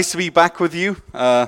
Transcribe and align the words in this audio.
nice 0.00 0.12
to 0.12 0.16
be 0.16 0.30
back 0.30 0.60
with 0.60 0.74
you, 0.74 0.96
uh, 1.12 1.46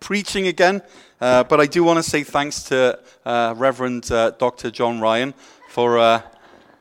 preaching 0.00 0.48
again. 0.48 0.82
Uh, 1.20 1.44
but 1.44 1.60
I 1.60 1.66
do 1.66 1.84
want 1.84 1.98
to 1.98 2.02
say 2.02 2.24
thanks 2.24 2.64
to 2.64 2.98
uh, 3.24 3.54
Reverend 3.56 4.10
uh, 4.10 4.32
Dr. 4.32 4.72
John 4.72 4.98
Ryan 4.98 5.34
for 5.68 6.00
uh, 6.00 6.22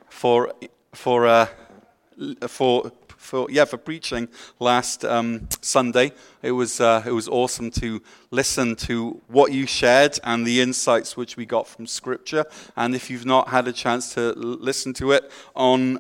for 0.10 0.52
for 0.94 1.28
uh, 1.28 1.46
for. 2.48 2.92
For, 3.18 3.46
yeah, 3.52 3.66
for 3.66 3.78
preaching 3.78 4.28
last 4.60 5.06
um, 5.06 5.48
Sunday, 5.62 6.12
it 6.42 6.52
was 6.52 6.80
it 6.82 7.14
was 7.14 7.28
awesome 7.28 7.70
to 7.72 8.02
listen 8.32 8.76
to 8.88 9.22
what 9.28 9.52
you 9.52 9.68
shared 9.68 10.20
and 10.24 10.46
the 10.46 10.60
insights 10.60 11.16
which 11.16 11.38
we 11.38 11.46
got 11.46 11.68
from 11.68 11.86
Scripture. 11.86 12.46
And 12.76 12.96
if 12.96 13.12
you've 13.12 13.28
not 13.28 13.50
had 13.50 13.68
a 13.68 13.74
chance 13.74 14.16
to 14.16 14.34
listen 14.34 14.94
to 14.94 15.12
it 15.12 15.32
on 15.56 16.00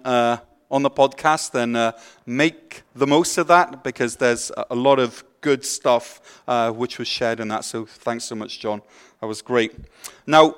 on 0.71 0.81
the 0.81 0.89
podcast, 0.89 1.51
then 1.51 1.75
uh, 1.75 1.91
make 2.25 2.83
the 2.95 3.05
most 3.05 3.37
of 3.37 3.47
that 3.47 3.83
because 3.83 4.15
there's 4.15 4.51
a 4.69 4.75
lot 4.75 4.97
of 4.97 5.23
good 5.41 5.65
stuff 5.65 6.41
uh, 6.47 6.71
which 6.71 6.97
was 6.97 7.07
shared 7.07 7.39
in 7.39 7.49
that. 7.49 7.65
So 7.65 7.85
thanks 7.85 8.23
so 8.23 8.35
much, 8.35 8.59
John. 8.59 8.81
That 9.19 9.27
was 9.27 9.41
great. 9.41 9.73
Now, 10.25 10.55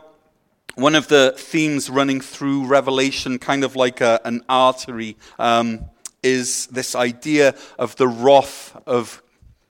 one 0.75 0.95
of 0.95 1.07
the 1.07 1.33
themes 1.37 1.89
running 1.89 2.21
through 2.21 2.65
Revelation, 2.65 3.39
kind 3.39 3.63
of 3.63 3.75
like 3.75 4.01
a, 4.01 4.21
an 4.23 4.43
artery, 4.47 5.17
um, 5.39 5.85
is 6.21 6.67
this 6.67 6.95
idea 6.95 7.55
of 7.77 7.95
the 7.95 8.07
wrath 8.07 8.79
of 8.85 9.21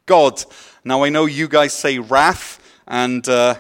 God. 0.06 0.44
Now, 0.84 1.04
I 1.04 1.10
know 1.10 1.26
you 1.26 1.48
guys 1.48 1.74
say 1.74 2.00
wrath, 2.00 2.60
and 2.88 3.28
uh, 3.28 3.56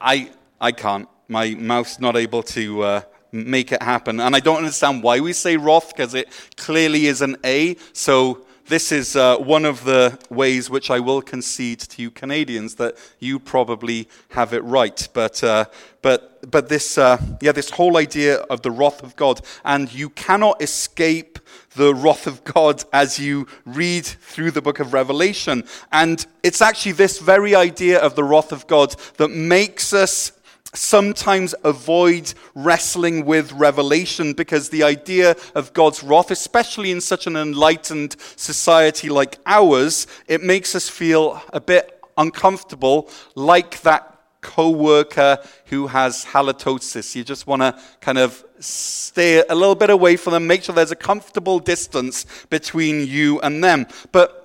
I, 0.00 0.30
I 0.60 0.72
can't. 0.72 1.08
My 1.28 1.54
mouth's 1.54 1.98
not 1.98 2.16
able 2.16 2.42
to 2.42 2.82
uh, 2.82 3.00
make 3.34 3.72
it 3.72 3.82
happen. 3.82 4.20
And 4.20 4.36
I 4.36 4.40
don't 4.40 4.58
understand 4.58 5.02
why 5.02 5.20
we 5.20 5.32
say 5.32 5.56
wrath, 5.56 5.88
because 5.88 6.14
it 6.14 6.28
clearly 6.56 7.06
is 7.06 7.20
an 7.20 7.36
A. 7.44 7.76
So 7.92 8.44
this 8.66 8.92
is 8.92 9.14
uh, 9.14 9.36
one 9.38 9.66
of 9.66 9.84
the 9.84 10.18
ways 10.30 10.70
which 10.70 10.90
I 10.90 11.00
will 11.00 11.20
concede 11.20 11.80
to 11.80 12.00
you 12.00 12.10
Canadians 12.10 12.76
that 12.76 12.96
you 13.18 13.38
probably 13.38 14.08
have 14.30 14.54
it 14.54 14.64
right. 14.64 15.06
But, 15.12 15.44
uh, 15.44 15.66
but, 16.00 16.50
but 16.50 16.68
this, 16.68 16.96
uh, 16.96 17.20
yeah, 17.42 17.52
this 17.52 17.70
whole 17.70 17.98
idea 17.98 18.36
of 18.36 18.62
the 18.62 18.70
wrath 18.70 19.02
of 19.02 19.16
God, 19.16 19.42
and 19.64 19.92
you 19.92 20.08
cannot 20.10 20.62
escape 20.62 21.38
the 21.76 21.94
wrath 21.94 22.26
of 22.26 22.44
God 22.44 22.84
as 22.92 23.18
you 23.18 23.48
read 23.66 24.06
through 24.06 24.52
the 24.52 24.62
book 24.62 24.80
of 24.80 24.94
Revelation. 24.94 25.64
And 25.92 26.24
it's 26.42 26.62
actually 26.62 26.92
this 26.92 27.18
very 27.18 27.54
idea 27.54 27.98
of 27.98 28.14
the 28.14 28.24
wrath 28.24 28.52
of 28.52 28.66
God 28.66 28.94
that 29.16 29.28
makes 29.28 29.92
us 29.92 30.32
sometimes 30.74 31.54
avoid 31.64 32.34
wrestling 32.54 33.24
with 33.24 33.52
revelation 33.52 34.32
because 34.32 34.68
the 34.68 34.82
idea 34.82 35.36
of 35.54 35.72
God's 35.72 36.02
wrath, 36.02 36.30
especially 36.30 36.90
in 36.90 37.00
such 37.00 37.26
an 37.26 37.36
enlightened 37.36 38.16
society 38.36 39.08
like 39.08 39.38
ours, 39.46 40.06
it 40.26 40.42
makes 40.42 40.74
us 40.74 40.88
feel 40.88 41.40
a 41.52 41.60
bit 41.60 42.02
uncomfortable, 42.16 43.08
like 43.34 43.80
that 43.82 44.10
co-worker 44.40 45.38
who 45.66 45.86
has 45.86 46.24
halitosis. 46.26 47.14
You 47.14 47.24
just 47.24 47.46
want 47.46 47.62
to 47.62 47.80
kind 48.00 48.18
of 48.18 48.44
stay 48.60 49.42
a 49.48 49.54
little 49.54 49.74
bit 49.74 49.90
away 49.90 50.16
from 50.16 50.34
them, 50.34 50.46
make 50.46 50.62
sure 50.62 50.74
there's 50.74 50.90
a 50.90 50.96
comfortable 50.96 51.58
distance 51.58 52.26
between 52.50 53.06
you 53.06 53.40
and 53.40 53.64
them. 53.64 53.86
But 54.12 54.40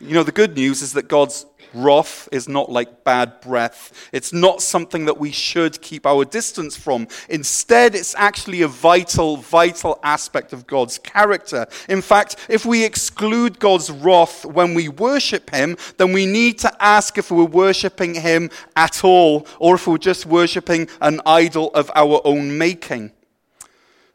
you 0.00 0.14
know, 0.14 0.22
the 0.22 0.32
good 0.32 0.54
news 0.54 0.82
is 0.82 0.92
that 0.94 1.08
God's 1.08 1.46
Wrath 1.74 2.28
is 2.32 2.48
not 2.48 2.70
like 2.70 3.04
bad 3.04 3.40
breath. 3.40 4.08
It's 4.12 4.32
not 4.32 4.62
something 4.62 5.04
that 5.06 5.18
we 5.18 5.30
should 5.30 5.80
keep 5.80 6.06
our 6.06 6.24
distance 6.24 6.76
from. 6.76 7.08
Instead, 7.28 7.94
it's 7.94 8.14
actually 8.16 8.62
a 8.62 8.68
vital, 8.68 9.36
vital 9.36 9.98
aspect 10.02 10.52
of 10.52 10.66
God's 10.66 10.98
character. 10.98 11.66
In 11.88 12.02
fact, 12.02 12.36
if 12.48 12.64
we 12.64 12.84
exclude 12.84 13.58
God's 13.58 13.90
wrath 13.90 14.44
when 14.44 14.74
we 14.74 14.88
worship 14.88 15.50
Him, 15.50 15.76
then 15.96 16.12
we 16.12 16.26
need 16.26 16.58
to 16.60 16.72
ask 16.82 17.18
if 17.18 17.30
we're 17.30 17.44
worshiping 17.44 18.14
Him 18.14 18.50
at 18.76 19.04
all, 19.04 19.46
or 19.58 19.76
if 19.76 19.86
we're 19.86 19.98
just 19.98 20.26
worshiping 20.26 20.88
an 21.00 21.20
idol 21.26 21.70
of 21.74 21.90
our 21.94 22.20
own 22.24 22.58
making. 22.58 23.12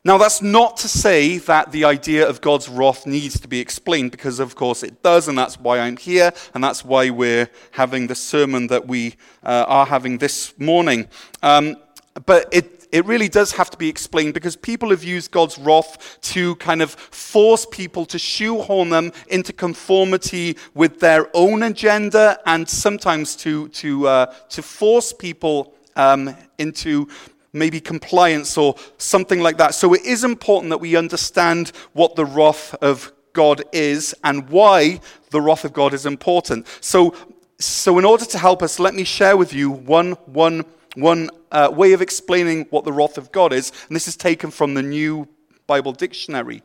Now, 0.05 0.17
that's 0.17 0.41
not 0.41 0.75
to 0.77 0.89
say 0.89 1.37
that 1.37 1.71
the 1.71 1.85
idea 1.85 2.27
of 2.27 2.41
God's 2.41 2.67
wrath 2.67 3.05
needs 3.05 3.39
to 3.39 3.47
be 3.47 3.61
explained, 3.61 4.11
because 4.11 4.41
of 4.41 4.53
course 4.53 4.83
it 4.83 5.01
does, 5.01 5.29
and 5.29 5.37
that's 5.37 5.57
why 5.57 5.79
I'm 5.79 5.95
here, 5.95 6.33
and 6.53 6.61
that's 6.61 6.83
why 6.83 7.09
we're 7.09 7.49
having 7.71 8.07
the 8.07 8.15
sermon 8.15 8.67
that 8.67 8.85
we 8.85 9.15
uh, 9.43 9.63
are 9.65 9.85
having 9.85 10.17
this 10.17 10.59
morning. 10.59 11.07
Um, 11.41 11.77
but 12.25 12.49
it, 12.51 12.85
it 12.91 13.05
really 13.05 13.29
does 13.29 13.53
have 13.53 13.69
to 13.69 13.77
be 13.77 13.87
explained 13.87 14.33
because 14.33 14.57
people 14.57 14.89
have 14.89 15.05
used 15.05 15.31
God's 15.31 15.57
wrath 15.57 16.17
to 16.33 16.55
kind 16.57 16.81
of 16.81 16.91
force 16.91 17.65
people 17.65 18.05
to 18.07 18.19
shoehorn 18.19 18.89
them 18.89 19.13
into 19.29 19.53
conformity 19.53 20.57
with 20.73 20.99
their 20.99 21.29
own 21.33 21.63
agenda 21.63 22.37
and 22.45 22.67
sometimes 22.67 23.37
to, 23.37 23.69
to, 23.69 24.07
uh, 24.07 24.25
to 24.49 24.61
force 24.61 25.13
people 25.13 25.73
um, 25.95 26.35
into 26.57 27.07
maybe 27.53 27.79
compliance 27.79 28.57
or 28.57 28.75
something 28.97 29.39
like 29.39 29.57
that. 29.57 29.75
So 29.75 29.93
it 29.93 30.01
is 30.03 30.23
important 30.23 30.71
that 30.71 30.79
we 30.79 30.95
understand 30.95 31.71
what 31.93 32.15
the 32.15 32.25
wrath 32.25 32.75
of 32.81 33.13
God 33.33 33.63
is 33.71 34.15
and 34.23 34.49
why 34.49 34.99
the 35.29 35.41
wrath 35.41 35.63
of 35.63 35.73
God 35.73 35.93
is 35.93 36.05
important. 36.05 36.67
So, 36.81 37.15
so 37.59 37.97
in 37.99 38.05
order 38.05 38.25
to 38.25 38.37
help 38.37 38.63
us, 38.63 38.79
let 38.79 38.93
me 38.93 39.03
share 39.03 39.37
with 39.37 39.53
you 39.53 39.69
one, 39.69 40.13
one, 40.25 40.65
one 40.95 41.29
uh, 41.51 41.69
way 41.73 41.93
of 41.93 42.01
explaining 42.01 42.65
what 42.69 42.83
the 42.83 42.93
wrath 42.93 43.17
of 43.17 43.31
God 43.31 43.53
is. 43.53 43.71
And 43.87 43.95
this 43.95 44.07
is 44.07 44.15
taken 44.15 44.51
from 44.51 44.73
the 44.73 44.83
New 44.83 45.27
Bible 45.67 45.93
Dictionary. 45.93 46.61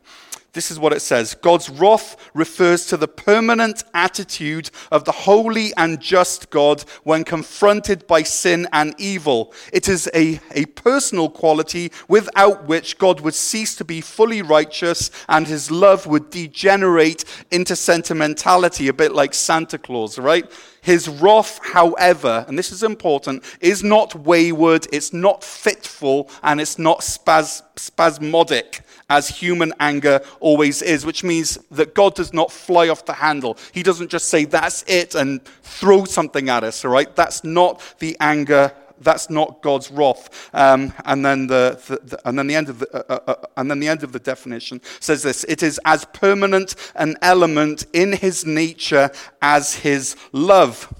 This 0.53 0.71
is 0.71 0.79
what 0.79 0.93
it 0.93 1.01
says 1.01 1.35
God's 1.35 1.69
wrath 1.69 2.15
refers 2.33 2.87
to 2.87 2.97
the 2.97 3.07
permanent 3.07 3.83
attitude 3.93 4.71
of 4.91 5.05
the 5.05 5.11
holy 5.11 5.71
and 5.77 5.99
just 5.99 6.49
God 6.49 6.83
when 7.03 7.23
confronted 7.23 8.07
by 8.07 8.23
sin 8.23 8.67
and 8.73 8.95
evil. 8.97 9.53
It 9.71 9.87
is 9.87 10.09
a, 10.13 10.39
a 10.51 10.65
personal 10.65 11.29
quality 11.29 11.91
without 12.07 12.65
which 12.65 12.97
God 12.97 13.21
would 13.21 13.35
cease 13.35 13.75
to 13.75 13.85
be 13.85 14.01
fully 14.01 14.41
righteous 14.41 15.11
and 15.27 15.45
his 15.45 15.69
love 15.69 16.07
would 16.07 16.31
degenerate 16.31 17.25
into 17.51 17.75
sentimentality, 17.75 18.87
a 18.87 18.93
bit 18.93 19.13
like 19.13 19.35
Santa 19.35 19.77
Claus, 19.77 20.17
right? 20.17 20.49
His 20.81 21.09
wrath, 21.09 21.59
however, 21.61 22.45
and 22.47 22.57
this 22.57 22.71
is 22.71 22.83
important, 22.83 23.43
is 23.59 23.83
not 23.83 24.15
wayward, 24.15 24.87
it's 24.93 25.13
not 25.13 25.43
fitful, 25.43 26.29
and 26.41 26.61
it's 26.61 26.79
not 26.79 27.03
spas- 27.03 27.63
spasmodic 27.75 28.81
as 29.09 29.27
human 29.27 29.73
anger 29.79 30.21
always 30.39 30.81
is, 30.81 31.05
which 31.05 31.23
means 31.23 31.57
that 31.71 31.95
God 31.95 32.15
does 32.15 32.31
not 32.33 32.51
fly 32.51 32.89
off 32.89 33.05
the 33.05 33.13
handle. 33.13 33.57
He 33.71 33.83
doesn't 33.83 34.09
just 34.09 34.27
say, 34.27 34.45
that's 34.45 34.83
it, 34.87 35.15
and 35.15 35.43
throw 35.63 36.05
something 36.05 36.49
at 36.49 36.63
us, 36.63 36.85
all 36.85 36.91
right? 36.91 37.13
That's 37.15 37.43
not 37.43 37.81
the 37.99 38.15
anger. 38.19 38.71
That's 39.01 39.29
not 39.29 39.61
God's 39.61 39.91
wrath. 39.91 40.49
Um, 40.53 40.93
and, 41.05 41.25
then 41.25 41.47
the, 41.47 41.79
the, 41.87 41.99
the, 42.03 42.27
and, 42.27 42.37
then 42.37 42.47
the 42.47 42.55
end 42.55 42.69
of 42.69 42.79
the, 42.79 42.93
uh, 42.93 43.19
uh, 43.27 43.31
uh, 43.31 43.45
and 43.57 43.69
then 43.69 43.79
the 43.79 43.87
end 43.87 44.03
of 44.03 44.11
the 44.11 44.19
definition 44.19 44.81
says 44.99 45.23
this 45.23 45.43
It 45.45 45.63
is 45.63 45.79
as 45.85 46.05
permanent 46.05 46.75
an 46.95 47.15
element 47.21 47.85
in 47.93 48.13
his 48.13 48.45
nature 48.45 49.11
as 49.41 49.75
his 49.75 50.15
love. 50.31 50.93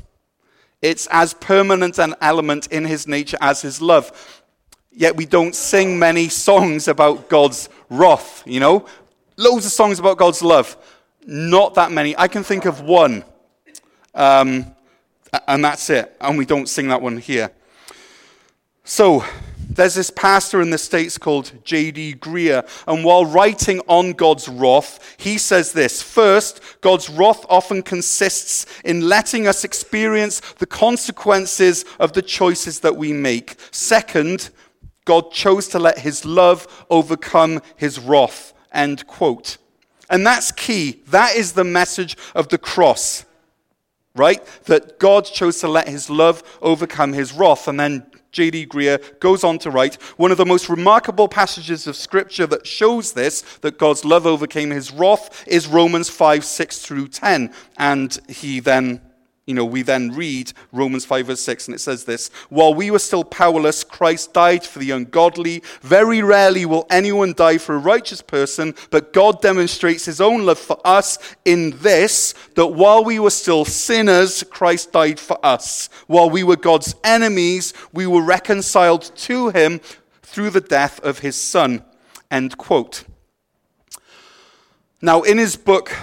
It's 0.82 1.08
as 1.12 1.34
permanent 1.34 2.00
an 2.00 2.16
element 2.22 2.68
in 2.68 2.86
his 2.86 3.08
nature 3.08 3.38
as 3.42 3.62
his 3.62 3.82
love. 3.82 4.44
Yet 4.92 5.16
we 5.16 5.26
don't 5.26 5.54
sing 5.54 6.00
many 6.00 6.30
songs 6.30 6.88
about 6.88 7.30
God's 7.30 7.70
wrath, 7.90 8.44
you 8.46 8.60
know? 8.60 8.86
Loads 9.38 9.66
of 9.66 9.72
songs 9.72 10.00
about 10.00 10.18
God's 10.18 10.42
love. 10.42 10.78
Not 11.26 11.76
that 11.76 11.92
many. 11.92 12.18
I 12.18 12.28
can 12.28 12.44
think 12.44 12.66
of 12.66 12.82
one. 12.82 13.24
Um, 14.16 14.74
and 15.48 15.64
that's 15.64 15.90
it. 15.90 16.16
And 16.20 16.38
we 16.38 16.46
don't 16.46 16.68
sing 16.68 16.88
that 16.88 17.02
one 17.02 17.18
here. 17.18 17.52
So, 18.90 19.24
there's 19.70 19.94
this 19.94 20.10
pastor 20.10 20.62
in 20.62 20.72
the 20.72 20.80
States 20.80 21.20
called 21.20 21.52
J.D. 21.64 22.16
Greear, 22.16 22.68
and 22.88 23.06
while 23.06 23.24
writing 23.24 23.82
on 23.88 24.14
God's 24.14 24.50
wrath, 24.50 25.16
he 25.20 25.38
says 25.38 25.74
this 25.74 26.02
First, 26.02 26.60
God's 26.82 27.08
wrath 27.08 27.46
often 27.50 27.84
consists 27.84 28.66
in 28.84 29.08
letting 29.08 29.48
us 29.48 29.64
experience 29.64 30.40
the 30.58 30.66
consequences 30.66 31.86
of 32.00 32.14
the 32.14 32.24
choices 32.24 32.80
that 32.80 32.96
we 32.96 33.14
make. 33.14 33.58
Second, 33.70 34.50
God 35.06 35.32
chose 35.32 35.68
to 35.68 35.78
let 35.78 36.00
his 36.00 36.26
love 36.26 36.68
overcome 36.90 37.62
his 37.76 38.00
wrath. 38.00 38.54
End 38.74 39.06
quote. 39.06 39.60
And 40.10 40.26
that's 40.26 40.52
key. 40.52 41.04
That 41.10 41.36
is 41.36 41.54
the 41.54 41.64
message 41.64 42.18
of 42.34 42.48
the 42.48 42.58
cross, 42.58 43.24
right? 44.16 44.44
That 44.64 44.98
God 44.98 45.26
chose 45.26 45.60
to 45.60 45.68
let 45.68 45.88
his 45.88 46.10
love 46.10 46.42
overcome 46.60 47.14
his 47.14 47.34
wrath. 47.34 47.68
And 47.68 47.80
then 47.80 48.08
J.D. 48.32 48.68
Greear 48.68 49.20
goes 49.20 49.44
on 49.44 49.60
to 49.60 49.72
write 49.72 49.96
one 50.18 50.32
of 50.32 50.38
the 50.38 50.46
most 50.46 50.70
remarkable 50.70 51.28
passages 51.28 51.88
of 51.88 51.96
Scripture 51.96 52.48
that 52.48 52.68
shows 52.68 53.14
this, 53.14 53.42
that 53.62 53.78
God's 53.78 54.06
love 54.06 54.26
overcame 54.26 54.70
his 54.70 54.92
wrath, 54.92 55.44
is 55.48 55.68
Romans 55.68 56.10
5 56.10 56.44
6 56.46 56.80
through 56.80 57.08
10. 57.08 57.54
And 57.78 58.18
he 58.28 58.60
then 58.60 59.02
you 59.50 59.56
know, 59.56 59.66
we 59.66 59.82
then 59.82 60.12
read 60.12 60.54
Romans 60.72 61.06
5 61.06 61.26
verse 61.26 61.42
6, 61.42 61.68
and 61.68 61.76
it 61.76 61.80
says 61.80 62.04
this 62.04 62.30
While 62.50 62.76
we 62.76 62.92
were 62.92 63.00
still 63.00 63.24
powerless, 63.24 63.84
Christ 63.84 64.32
died 64.32 64.64
for 64.64 64.78
the 64.78 64.92
ungodly. 64.92 65.64
Very 65.82 66.22
rarely 66.22 66.68
will 66.68 66.86
anyone 66.92 67.34
die 67.34 67.58
for 67.58 67.74
a 67.74 67.80
righteous 67.80 68.22
person, 68.22 68.76
but 68.92 69.12
God 69.12 69.42
demonstrates 69.42 70.06
his 70.06 70.22
own 70.22 70.46
love 70.46 70.60
for 70.60 70.80
us 70.86 71.18
in 71.46 71.72
this 71.80 72.36
that 72.54 72.68
while 72.68 73.04
we 73.04 73.18
were 73.18 73.32
still 73.32 73.66
sinners, 73.66 74.44
Christ 74.44 74.92
died 74.92 75.20
for 75.20 75.44
us. 75.44 75.90
While 76.06 76.30
we 76.30 76.44
were 76.44 76.56
God's 76.56 76.94
enemies, 77.04 77.74
we 77.92 78.06
were 78.06 78.22
reconciled 78.22 79.12
to 79.16 79.50
him 79.50 79.82
through 80.22 80.52
the 80.52 80.62
death 80.62 81.00
of 81.04 81.20
his 81.20 81.36
son. 81.36 81.84
End 82.30 82.56
quote. 82.60 83.04
Now, 85.02 85.24
in 85.24 85.40
his 85.40 85.56
book, 85.56 85.98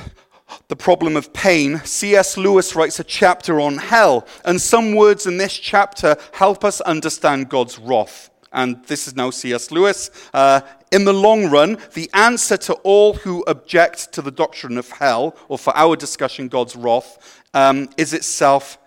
the 0.68 0.76
problem 0.76 1.16
of 1.16 1.32
pain, 1.32 1.80
C.S. 1.84 2.36
Lewis 2.36 2.74
writes 2.74 2.98
a 2.98 3.04
chapter 3.04 3.60
on 3.60 3.78
hell, 3.78 4.26
and 4.44 4.60
some 4.60 4.94
words 4.94 5.26
in 5.26 5.36
this 5.36 5.56
chapter 5.56 6.16
help 6.32 6.64
us 6.64 6.80
understand 6.80 7.48
God's 7.48 7.78
wrath. 7.78 8.30
And 8.52 8.84
this 8.86 9.06
is 9.06 9.14
now 9.14 9.30
C.S. 9.30 9.70
Lewis. 9.70 10.10
Uh, 10.32 10.60
in 10.90 11.04
the 11.04 11.12
long 11.12 11.50
run, 11.50 11.78
the 11.94 12.10
answer 12.14 12.56
to 12.56 12.74
all 12.74 13.14
who 13.14 13.44
object 13.46 14.12
to 14.14 14.22
the 14.22 14.30
doctrine 14.30 14.78
of 14.78 14.90
hell, 14.90 15.36
or 15.48 15.58
for 15.58 15.76
our 15.76 15.94
discussion, 15.94 16.48
God's 16.48 16.74
wrath, 16.74 17.42
um, 17.54 17.88
is 17.96 18.12
itself, 18.12 18.78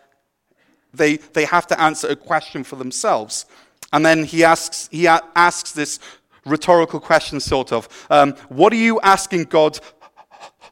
they, 0.93 1.17
they 1.17 1.45
have 1.45 1.67
to 1.67 1.79
answer 1.79 2.07
a 2.07 2.15
question 2.15 2.63
for 2.63 2.75
themselves. 2.75 3.45
And 3.93 4.05
then 4.05 4.23
he 4.25 4.43
asks, 4.43 4.89
he 4.91 5.07
asks 5.07 5.71
this 5.71 5.99
rhetorical 6.45 6.99
question, 6.99 7.39
sort 7.39 7.71
of 7.71 7.87
um, 8.09 8.33
What 8.49 8.73
are 8.73 8.77
you 8.77 8.99
asking 9.01 9.45
God 9.45 9.79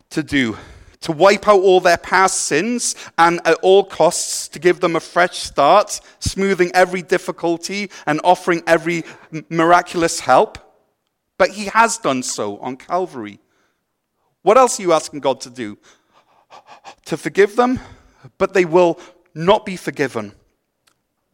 to 0.09 0.23
do? 0.23 0.57
To 1.01 1.11
wipe 1.11 1.47
out 1.47 1.61
all 1.61 1.79
their 1.79 1.97
past 1.97 2.41
sins 2.41 2.95
and 3.17 3.39
at 3.45 3.55
all 3.61 3.83
costs 3.83 4.47
to 4.49 4.59
give 4.59 4.79
them 4.79 4.95
a 4.95 4.99
fresh 4.99 5.37
start, 5.37 5.99
smoothing 6.19 6.71
every 6.73 7.01
difficulty 7.01 7.89
and 8.05 8.19
offering 8.23 8.63
every 8.67 9.03
miraculous 9.49 10.19
help. 10.19 10.57
But 11.37 11.51
he 11.51 11.65
has 11.65 11.97
done 11.97 12.23
so 12.23 12.57
on 12.57 12.77
Calvary. 12.77 13.39
What 14.41 14.57
else 14.57 14.79
are 14.79 14.83
you 14.83 14.93
asking 14.93 15.19
God 15.19 15.41
to 15.41 15.49
do? 15.49 15.77
To 17.05 17.17
forgive 17.17 17.55
them, 17.55 17.79
but 18.37 18.53
they 18.53 18.65
will 18.65 18.99
not 19.35 19.65
be 19.65 19.75
forgiven. 19.75 20.33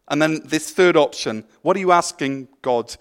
And 0.07 0.21
then 0.21 0.41
this 0.45 0.71
third 0.71 0.97
option 0.97 1.45
what 1.61 1.77
are 1.77 1.79
you 1.79 1.91
asking 1.91 2.49
God 2.61 2.95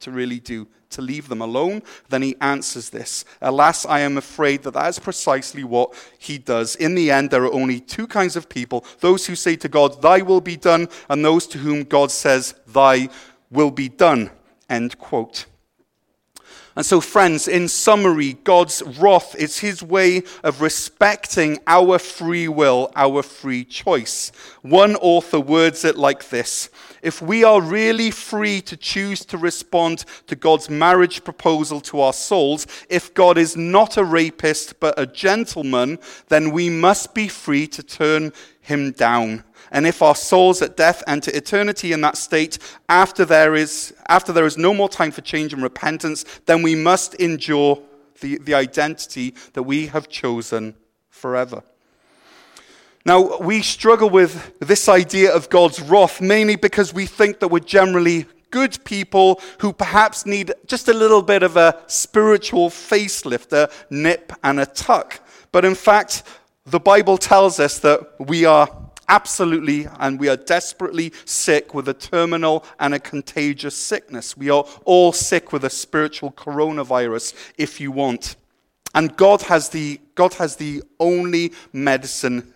to 0.00 0.10
really 0.10 0.40
do? 0.40 0.68
to 0.90 1.02
leave 1.02 1.28
them 1.28 1.42
alone, 1.42 1.82
then 2.08 2.22
he 2.22 2.36
answers 2.40 2.90
this. 2.90 3.24
Alas, 3.42 3.84
I 3.84 4.00
am 4.00 4.16
afraid 4.16 4.62
that 4.62 4.74
that 4.74 4.88
is 4.88 4.98
precisely 4.98 5.64
what 5.64 5.94
he 6.18 6.38
does. 6.38 6.76
In 6.76 6.94
the 6.94 7.10
end, 7.10 7.30
there 7.30 7.44
are 7.44 7.52
only 7.52 7.80
two 7.80 8.06
kinds 8.06 8.36
of 8.36 8.48
people 8.48 8.84
those 9.00 9.26
who 9.26 9.34
say 9.34 9.56
to 9.56 9.68
God, 9.68 10.00
Thy 10.00 10.22
will 10.22 10.40
be 10.40 10.56
done, 10.56 10.88
and 11.08 11.24
those 11.24 11.46
to 11.48 11.58
whom 11.58 11.84
God 11.84 12.10
says, 12.10 12.54
Thy 12.66 13.08
will 13.50 13.70
be 13.70 13.88
done. 13.88 14.30
End 14.68 14.98
quote. 14.98 15.46
And 16.76 16.86
so, 16.86 17.00
friends, 17.00 17.48
in 17.48 17.66
summary, 17.66 18.34
God's 18.44 18.84
wrath 19.00 19.34
is 19.34 19.58
his 19.58 19.82
way 19.82 20.22
of 20.44 20.60
respecting 20.60 21.58
our 21.66 21.98
free 21.98 22.46
will, 22.46 22.92
our 22.94 23.24
free 23.24 23.64
choice. 23.64 24.30
One 24.62 24.94
author 24.96 25.40
words 25.40 25.84
it 25.84 25.96
like 25.96 26.28
this 26.28 26.70
If 27.02 27.22
we 27.22 27.44
are 27.44 27.60
really 27.60 28.10
free 28.10 28.60
to 28.62 28.76
choose 28.76 29.24
to 29.26 29.38
respond 29.38 30.04
to 30.26 30.36
God's 30.36 30.68
marriage 30.68 31.24
proposal 31.24 31.80
to 31.82 32.00
our 32.00 32.12
souls, 32.12 32.66
if 32.88 33.14
God 33.14 33.38
is 33.38 33.56
not 33.56 33.96
a 33.96 34.04
rapist 34.04 34.80
but 34.80 34.98
a 34.98 35.06
gentleman, 35.06 35.98
then 36.28 36.50
we 36.50 36.70
must 36.70 37.14
be 37.14 37.28
free 37.28 37.66
to 37.68 37.82
turn 37.82 38.32
him 38.60 38.92
down. 38.92 39.44
And 39.70 39.86
if 39.86 40.02
our 40.02 40.14
souls 40.14 40.62
at 40.62 40.76
death 40.76 41.02
enter 41.06 41.30
eternity 41.34 41.92
in 41.92 42.00
that 42.00 42.16
state, 42.16 42.58
after 42.88 43.24
there 43.24 43.54
is, 43.54 43.94
after 44.08 44.32
there 44.32 44.46
is 44.46 44.56
no 44.56 44.72
more 44.72 44.88
time 44.88 45.10
for 45.10 45.20
change 45.20 45.52
and 45.52 45.62
repentance, 45.62 46.24
then 46.46 46.62
we 46.62 46.74
must 46.74 47.14
endure 47.14 47.82
the, 48.20 48.38
the 48.38 48.54
identity 48.54 49.34
that 49.52 49.62
we 49.62 49.86
have 49.88 50.08
chosen 50.08 50.74
forever. 51.08 51.62
Now, 53.04 53.38
we 53.38 53.62
struggle 53.62 54.10
with 54.10 54.58
this 54.58 54.88
idea 54.88 55.34
of 55.34 55.48
God's 55.48 55.80
wrath 55.80 56.20
mainly 56.20 56.56
because 56.56 56.92
we 56.92 57.06
think 57.06 57.40
that 57.40 57.48
we're 57.48 57.60
generally 57.60 58.26
good 58.50 58.82
people 58.84 59.40
who 59.60 59.72
perhaps 59.72 60.26
need 60.26 60.52
just 60.66 60.88
a 60.88 60.94
little 60.94 61.22
bit 61.22 61.42
of 61.42 61.56
a 61.56 61.80
spiritual 61.86 62.70
facelift, 62.70 63.52
a 63.52 63.70
nip 63.90 64.32
and 64.42 64.60
a 64.60 64.66
tuck. 64.66 65.20
But 65.52 65.64
in 65.64 65.74
fact, 65.74 66.22
the 66.66 66.80
Bible 66.80 67.18
tells 67.18 67.60
us 67.60 67.78
that 67.80 68.00
we 68.18 68.44
are 68.44 68.68
absolutely 69.08 69.86
and 69.98 70.20
we 70.20 70.28
are 70.28 70.36
desperately 70.36 71.12
sick 71.24 71.72
with 71.74 71.88
a 71.88 71.94
terminal 71.94 72.64
and 72.78 72.94
a 72.94 73.00
contagious 73.00 73.74
sickness. 73.74 74.36
We 74.36 74.50
are 74.50 74.64
all 74.84 75.12
sick 75.12 75.52
with 75.52 75.64
a 75.64 75.70
spiritual 75.70 76.32
coronavirus, 76.32 77.34
if 77.56 77.80
you 77.80 77.90
want. 77.90 78.36
And 78.94 79.16
God 79.16 79.42
has 79.42 79.68
the, 79.68 80.00
God 80.14 80.34
has 80.34 80.56
the 80.56 80.82
only 80.98 81.52
medicine, 81.72 82.54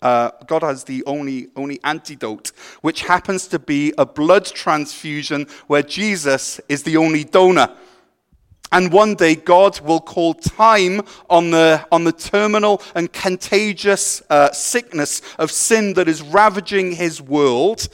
uh, 0.00 0.30
God 0.46 0.62
has 0.62 0.84
the 0.84 1.02
only, 1.06 1.48
only 1.56 1.80
antidote, 1.84 2.52
which 2.82 3.02
happens 3.02 3.46
to 3.48 3.58
be 3.58 3.92
a 3.98 4.06
blood 4.06 4.46
transfusion 4.46 5.46
where 5.66 5.82
Jesus 5.82 6.60
is 6.68 6.82
the 6.82 6.96
only 6.96 7.24
donor. 7.24 7.68
And 8.70 8.90
one 8.90 9.16
day, 9.16 9.34
God 9.34 9.78
will 9.80 10.00
call 10.00 10.32
time 10.32 11.02
on 11.28 11.50
the, 11.50 11.86
on 11.92 12.04
the 12.04 12.12
terminal 12.12 12.80
and 12.94 13.12
contagious 13.12 14.22
uh, 14.30 14.50
sickness 14.52 15.20
of 15.38 15.50
sin 15.50 15.92
that 15.94 16.08
is 16.08 16.22
ravaging 16.22 16.92
his 16.92 17.20
world. 17.20 17.88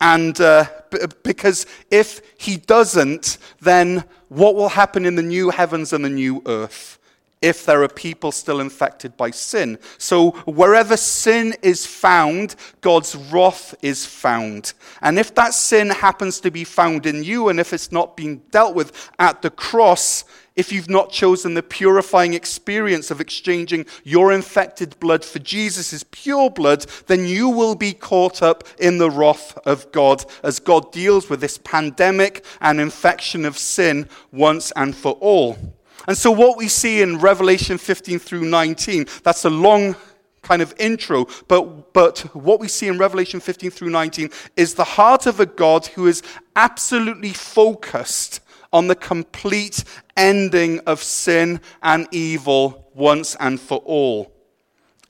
And 0.00 0.38
uh, 0.40 0.64
b- 0.90 0.98
because 1.22 1.66
if 1.88 2.20
he 2.36 2.56
doesn't, 2.56 3.38
then 3.60 4.02
what 4.28 4.56
will 4.56 4.70
happen 4.70 5.06
in 5.06 5.14
the 5.14 5.22
new 5.22 5.50
heavens 5.50 5.92
and 5.92 6.04
the 6.04 6.10
new 6.10 6.42
earth? 6.46 6.98
If 7.42 7.66
there 7.66 7.82
are 7.82 7.88
people 7.88 8.32
still 8.32 8.60
infected 8.60 9.16
by 9.16 9.30
sin. 9.30 9.78
So, 9.98 10.30
wherever 10.46 10.96
sin 10.96 11.54
is 11.62 11.84
found, 11.86 12.56
God's 12.80 13.14
wrath 13.14 13.74
is 13.82 14.06
found. 14.06 14.72
And 15.02 15.18
if 15.18 15.34
that 15.34 15.52
sin 15.52 15.90
happens 15.90 16.40
to 16.40 16.50
be 16.50 16.64
found 16.64 17.04
in 17.04 17.22
you, 17.22 17.48
and 17.48 17.60
if 17.60 17.72
it's 17.72 17.92
not 17.92 18.16
being 18.16 18.38
dealt 18.50 18.74
with 18.74 19.10
at 19.18 19.42
the 19.42 19.50
cross, 19.50 20.24
if 20.56 20.72
you've 20.72 20.88
not 20.88 21.10
chosen 21.10 21.54
the 21.54 21.62
purifying 21.62 22.32
experience 22.32 23.10
of 23.10 23.20
exchanging 23.20 23.86
your 24.04 24.32
infected 24.32 24.98
blood 25.00 25.24
for 25.24 25.40
Jesus' 25.40 26.04
pure 26.10 26.48
blood, 26.48 26.86
then 27.08 27.26
you 27.26 27.48
will 27.48 27.74
be 27.74 27.92
caught 27.92 28.40
up 28.40 28.64
in 28.78 28.98
the 28.98 29.10
wrath 29.10 29.58
of 29.66 29.90
God 29.90 30.24
as 30.42 30.60
God 30.60 30.92
deals 30.92 31.28
with 31.28 31.40
this 31.40 31.58
pandemic 31.58 32.44
and 32.60 32.80
infection 32.80 33.44
of 33.44 33.58
sin 33.58 34.08
once 34.32 34.72
and 34.76 34.94
for 34.96 35.12
all. 35.14 35.58
And 36.06 36.16
so, 36.16 36.30
what 36.30 36.56
we 36.56 36.68
see 36.68 37.02
in 37.02 37.18
Revelation 37.18 37.78
15 37.78 38.18
through 38.18 38.44
19, 38.44 39.06
that's 39.22 39.44
a 39.44 39.50
long 39.50 39.96
kind 40.42 40.62
of 40.62 40.74
intro, 40.78 41.26
but, 41.48 41.92
but 41.92 42.20
what 42.34 42.60
we 42.60 42.68
see 42.68 42.86
in 42.86 42.98
Revelation 42.98 43.40
15 43.40 43.70
through 43.70 43.90
19 43.90 44.30
is 44.56 44.74
the 44.74 44.84
heart 44.84 45.26
of 45.26 45.40
a 45.40 45.46
God 45.46 45.86
who 45.86 46.06
is 46.06 46.22
absolutely 46.54 47.32
focused 47.32 48.40
on 48.72 48.86
the 48.86 48.94
complete 48.94 49.84
ending 50.16 50.80
of 50.80 51.02
sin 51.02 51.60
and 51.82 52.06
evil 52.12 52.90
once 52.94 53.36
and 53.40 53.58
for 53.58 53.78
all. 53.78 54.32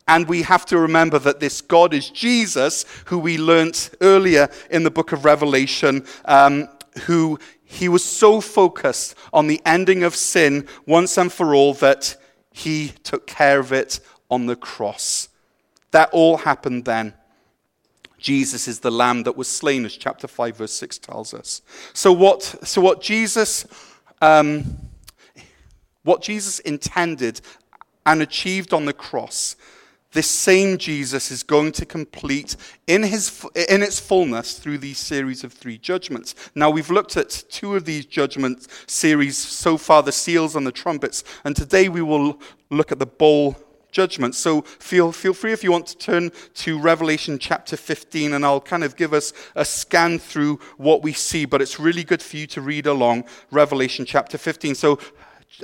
And 0.06 0.28
we 0.28 0.42
have 0.42 0.66
to 0.66 0.78
remember 0.78 1.18
that 1.20 1.40
this 1.40 1.62
God 1.62 1.94
is 1.94 2.10
Jesus, 2.10 2.84
who 3.06 3.18
we 3.18 3.38
learnt 3.38 3.90
earlier 4.02 4.50
in 4.70 4.84
the 4.84 4.90
book 4.90 5.12
of 5.12 5.24
Revelation, 5.24 6.04
um, 6.26 6.68
who 7.06 7.38
he 7.64 7.88
was 7.88 8.04
so 8.04 8.40
focused 8.40 9.14
on 9.32 9.46
the 9.46 9.60
ending 9.64 10.02
of 10.04 10.14
sin 10.14 10.68
once 10.86 11.16
and 11.18 11.32
for 11.32 11.54
all 11.54 11.74
that 11.74 12.16
he 12.52 12.92
took 13.02 13.26
care 13.26 13.58
of 13.58 13.72
it 13.72 14.00
on 14.30 14.46
the 14.46 14.56
cross. 14.56 15.28
That 15.90 16.10
all 16.12 16.38
happened 16.38 16.84
then. 16.84 17.14
Jesus 18.18 18.68
is 18.68 18.80
the 18.80 18.90
lamb 18.90 19.24
that 19.24 19.36
was 19.36 19.48
slain, 19.48 19.84
as 19.84 19.96
chapter 19.96 20.26
5, 20.26 20.56
verse 20.56 20.72
6 20.72 20.98
tells 20.98 21.34
us. 21.34 21.60
So, 21.92 22.10
what, 22.12 22.42
so 22.42 22.80
what, 22.80 23.02
Jesus, 23.02 23.66
um, 24.22 24.64
what 26.04 26.22
Jesus 26.22 26.58
intended 26.60 27.40
and 28.06 28.22
achieved 28.22 28.72
on 28.72 28.86
the 28.86 28.92
cross 28.92 29.56
this 30.14 30.30
same 30.30 30.78
Jesus 30.78 31.30
is 31.30 31.42
going 31.42 31.72
to 31.72 31.84
complete 31.84 32.56
in, 32.86 33.02
his, 33.02 33.44
in 33.68 33.82
its 33.82 34.00
fullness 34.00 34.58
through 34.58 34.78
these 34.78 34.98
series 34.98 35.44
of 35.44 35.52
three 35.52 35.76
judgments. 35.76 36.34
Now, 36.54 36.70
we've 36.70 36.90
looked 36.90 37.16
at 37.16 37.44
two 37.50 37.76
of 37.76 37.84
these 37.84 38.06
judgment 38.06 38.66
series 38.86 39.36
so 39.36 39.76
far 39.76 40.02
the 40.02 40.12
seals 40.12 40.56
and 40.56 40.66
the 40.66 40.72
trumpets, 40.72 41.24
and 41.44 41.54
today 41.54 41.88
we 41.88 42.00
will 42.00 42.40
look 42.70 42.92
at 42.92 42.98
the 42.98 43.06
bowl 43.06 43.56
judgment. 43.90 44.34
So 44.34 44.62
feel, 44.62 45.12
feel 45.12 45.34
free 45.34 45.52
if 45.52 45.64
you 45.64 45.72
want 45.72 45.86
to 45.88 45.98
turn 45.98 46.30
to 46.54 46.78
Revelation 46.78 47.38
chapter 47.38 47.76
15, 47.76 48.34
and 48.34 48.44
I'll 48.44 48.60
kind 48.60 48.84
of 48.84 48.96
give 48.96 49.12
us 49.12 49.32
a 49.54 49.64
scan 49.64 50.18
through 50.18 50.58
what 50.76 51.02
we 51.02 51.12
see, 51.12 51.44
but 51.44 51.60
it's 51.60 51.80
really 51.80 52.04
good 52.04 52.22
for 52.22 52.36
you 52.36 52.46
to 52.48 52.60
read 52.60 52.86
along 52.86 53.24
Revelation 53.50 54.04
chapter 54.04 54.38
15. 54.38 54.74
So 54.74 54.98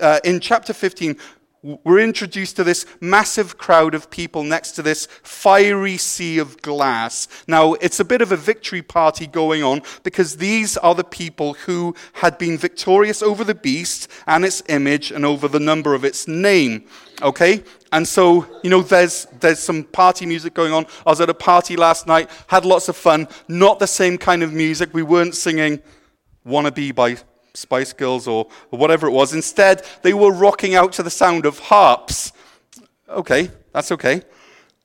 uh, 0.01 0.21
in 0.25 0.41
chapter 0.41 0.73
15, 0.73 1.17
we're 1.63 2.01
introduced 2.01 2.57
to 2.57 2.65
this 2.65 2.87
massive 3.01 3.59
crowd 3.59 3.95
of 3.95 4.09
people 4.09 4.43
next 4.45 4.73
to 4.73 4.83
this 4.83 5.07
fiery 5.23 5.99
sea 5.99 6.39
of 6.39 6.61
glass. 6.63 7.29
Now, 7.47 7.75
it's 7.75 8.01
a 8.01 8.05
bit 8.05 8.23
of 8.23 8.33
a 8.33 8.37
victory 8.37 8.81
party 8.81 9.27
going 9.27 9.63
on 9.63 9.83
because 10.03 10.39
these 10.39 10.79
are 10.79 10.95
the 10.95 11.05
people 11.05 11.53
who 11.53 11.95
had 12.15 12.39
been 12.39 12.57
victorious 12.57 13.23
over 13.23 13.45
the 13.45 13.55
beast 13.55 14.09
and 14.27 14.45
its 14.45 14.63
image 14.69 15.11
and 15.11 15.27
over 15.27 15.49
the 15.49 15.61
number 15.61 15.95
of 15.95 16.03
its 16.03 16.27
name. 16.27 16.87
Okay? 17.21 17.63
And 17.93 18.09
so, 18.09 18.47
you 18.63 18.71
know, 18.71 18.81
there's, 18.81 19.27
there's 19.41 19.59
some 19.59 19.85
party 19.85 20.25
music 20.25 20.55
going 20.55 20.73
on. 20.73 20.87
I 21.07 21.11
was 21.11 21.21
at 21.21 21.29
a 21.29 21.35
party 21.35 21.77
last 21.77 22.07
night, 22.07 22.31
had 22.47 22.65
lots 22.65 22.89
of 22.89 22.97
fun. 22.97 23.29
Not 23.49 23.79
the 23.81 23.87
same 23.87 24.17
kind 24.17 24.43
of 24.43 24.55
music. 24.55 24.95
We 24.95 25.03
weren't 25.03 25.35
singing 25.35 25.83
Wannabe 26.47 26.95
by 26.95 27.17
Spice 27.55 27.93
Girls 27.93 28.29
or, 28.29 28.49
whatever 28.71 29.07
it 29.07 29.13
was. 29.13 29.35
Instead, 29.35 29.85
they 30.03 30.15
were 30.15 30.33
rocking 30.33 30.75
out 30.75 30.93
to 30.95 31.03
the 31.03 31.11
sound 31.11 31.47
of 31.47 31.59
harps. 31.59 32.33
Okay, 33.09 33.51
that's 33.73 33.93
okay. 33.93 34.23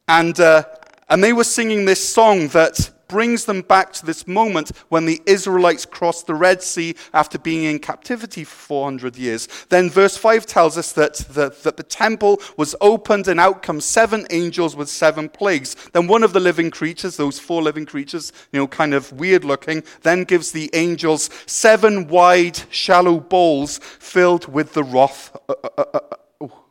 And, 0.07 0.39
uh, 0.39 0.63
and 1.10 1.24
they 1.24 1.34
were 1.34 1.43
singing 1.43 1.86
this 1.86 2.07
song 2.07 2.48
that 2.50 2.89
brings 3.08 3.46
them 3.46 3.62
back 3.62 3.94
to 3.94 4.06
this 4.06 4.28
moment 4.28 4.72
when 4.90 5.06
the 5.06 5.22
Israelites 5.26 5.86
crossed 5.86 6.28
the 6.28 6.36
Red 6.36 6.62
Sea 6.62 6.96
after 7.14 7.38
being 7.38 7.64
in 7.64 7.80
captivity 7.80 8.44
for 8.44 8.56
400 8.56 9.16
years. 9.16 9.48
Then 9.70 9.90
verse 9.90 10.18
5 10.18 10.46
tells 10.46 10.78
us 10.78 10.92
that 10.94 11.16
the, 11.16 11.56
that 11.64 11.78
the 11.78 11.84
temple 11.84 12.42
was 12.58 12.76
opened 12.82 13.28
and 13.28 13.40
out 13.40 13.62
come 13.62 13.82
seven 13.82 14.26
angels 14.30 14.76
with 14.76 14.90
seven 14.90 15.30
plagues. 15.30 15.76
Then 15.94 16.08
one 16.08 16.24
of 16.24 16.34
the 16.34 16.40
living 16.40 16.72
creatures, 16.72 17.18
those 17.18 17.40
four 17.40 17.62
living 17.62 17.86
creatures, 17.86 18.34
you 18.52 18.60
know, 18.60 18.68
kind 18.68 18.94
of 18.94 19.12
weird 19.14 19.44
looking, 19.44 19.84
then 20.02 20.24
gives 20.24 20.52
the 20.52 20.70
angels 20.74 21.30
seven 21.46 22.08
wide, 22.08 22.64
shallow 22.70 23.20
bowls 23.20 23.80
filled 24.00 24.48
with 24.52 24.74
the 24.74 24.84
wrath. 24.84 25.36
Uh, 25.48 25.54
uh, 25.78 25.84
uh, 25.94 26.00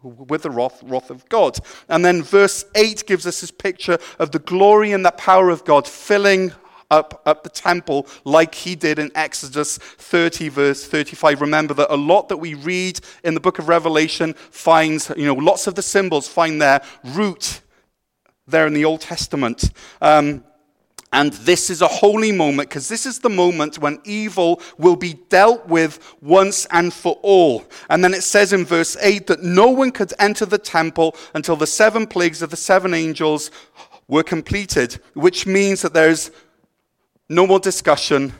With 0.02 0.42
the 0.42 0.50
wrath, 0.50 0.83
wrath 0.83 1.11
of 1.11 1.28
God. 1.28 1.59
And 1.88 2.04
then 2.04 2.23
verse 2.23 2.64
8 2.75 3.04
gives 3.06 3.26
us 3.26 3.40
this 3.40 3.50
picture 3.50 3.99
of 4.18 4.30
the 4.30 4.38
glory 4.38 4.92
and 4.92 5.04
the 5.04 5.11
power 5.12 5.50
of 5.50 5.64
God 5.64 5.88
filling 5.88 6.52
up, 6.90 7.23
up 7.26 7.42
the 7.42 7.50
temple 7.50 8.06
like 8.25 8.54
he 8.54 8.75
did 8.75 8.99
in 8.99 9.11
Exodus 9.14 9.78
30, 9.78 10.49
verse 10.49 10.87
35. 10.87 11.40
Remember 11.40 11.75
that 11.75 11.92
a 11.92 11.97
lot 11.97 12.28
that 12.28 12.37
we 12.37 12.54
read 12.54 13.00
in 13.23 13.35
the 13.35 13.40
book 13.40 13.59
of 13.59 13.68
Revelation 13.68 14.35
finds, 14.35 15.11
you 15.16 15.26
know, 15.26 15.35
lots 15.35 15.66
of 15.66 15.75
the 15.75 15.83
symbols 15.83 16.28
find 16.28 16.61
their 16.61 16.83
root 17.04 17.61
there 18.47 18.66
in 18.66 18.75
the 18.75 18.85
Old 18.85 19.00
Testament. 19.00 19.71
Um, 20.00 20.44
and 21.14 21.33
this 21.33 21.71
is 21.71 21.80
a 21.80 21.87
holy 21.87 22.33
moment 22.33 22.68
because 22.68 22.88
this 22.88 23.06
is 23.06 23.21
the 23.21 23.30
moment 23.30 23.78
when 23.78 24.00
evil 24.04 24.61
will 24.78 24.97
be 24.97 25.14
dealt 25.28 25.64
with 25.68 26.16
once 26.21 26.66
and 26.73 26.92
for 26.92 27.21
all. 27.23 27.64
And 27.88 28.02
then 28.02 28.12
it 28.12 28.25
says 28.25 28.52
in 28.52 28.64
verse 28.64 28.97
8 29.00 29.28
that 29.28 29.40
no 29.40 29.68
one 29.68 29.92
could 29.92 30.12
enter 30.18 30.44
the 30.44 30.59
temple 30.59 31.14
until 31.33 31.54
the 31.54 31.68
seven 31.68 32.09
plagues 32.09 32.42
of 32.42 32.50
the 32.50 32.56
seven 32.56 32.92
angels 32.92 33.52
were 34.09 34.25
completed, 34.25 35.00
which 35.14 35.47
means 35.47 35.83
that 35.83 35.94
there's 35.94 36.33
no 37.28 37.47
more 37.47 37.61
discussion, 37.61 38.33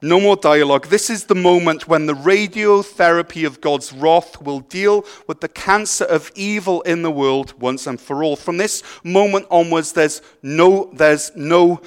no 0.00 0.20
more 0.20 0.36
dialogue. 0.36 0.86
This 0.86 1.10
is 1.10 1.24
the 1.24 1.34
moment 1.34 1.88
when 1.88 2.06
the 2.06 2.14
radiotherapy 2.14 3.44
of 3.44 3.60
God's 3.60 3.92
wrath 3.92 4.40
will 4.40 4.60
deal 4.60 5.04
with 5.26 5.40
the 5.40 5.48
cancer 5.48 6.04
of 6.04 6.30
evil 6.36 6.82
in 6.82 7.02
the 7.02 7.10
world 7.10 7.52
once 7.60 7.88
and 7.88 8.00
for 8.00 8.22
all. 8.22 8.36
From 8.36 8.58
this 8.58 8.84
moment 9.02 9.46
onwards, 9.50 9.92
there's 9.92 10.22
no, 10.40 10.88
there's 10.92 11.32
no 11.34 11.80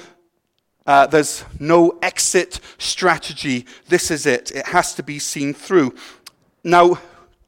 uh, 0.86 1.06
there's 1.06 1.44
no 1.58 1.98
exit 2.02 2.60
strategy. 2.78 3.66
This 3.88 4.10
is 4.10 4.26
it. 4.26 4.52
It 4.52 4.66
has 4.66 4.94
to 4.94 5.02
be 5.02 5.18
seen 5.18 5.54
through. 5.54 5.94
Now, 6.62 6.98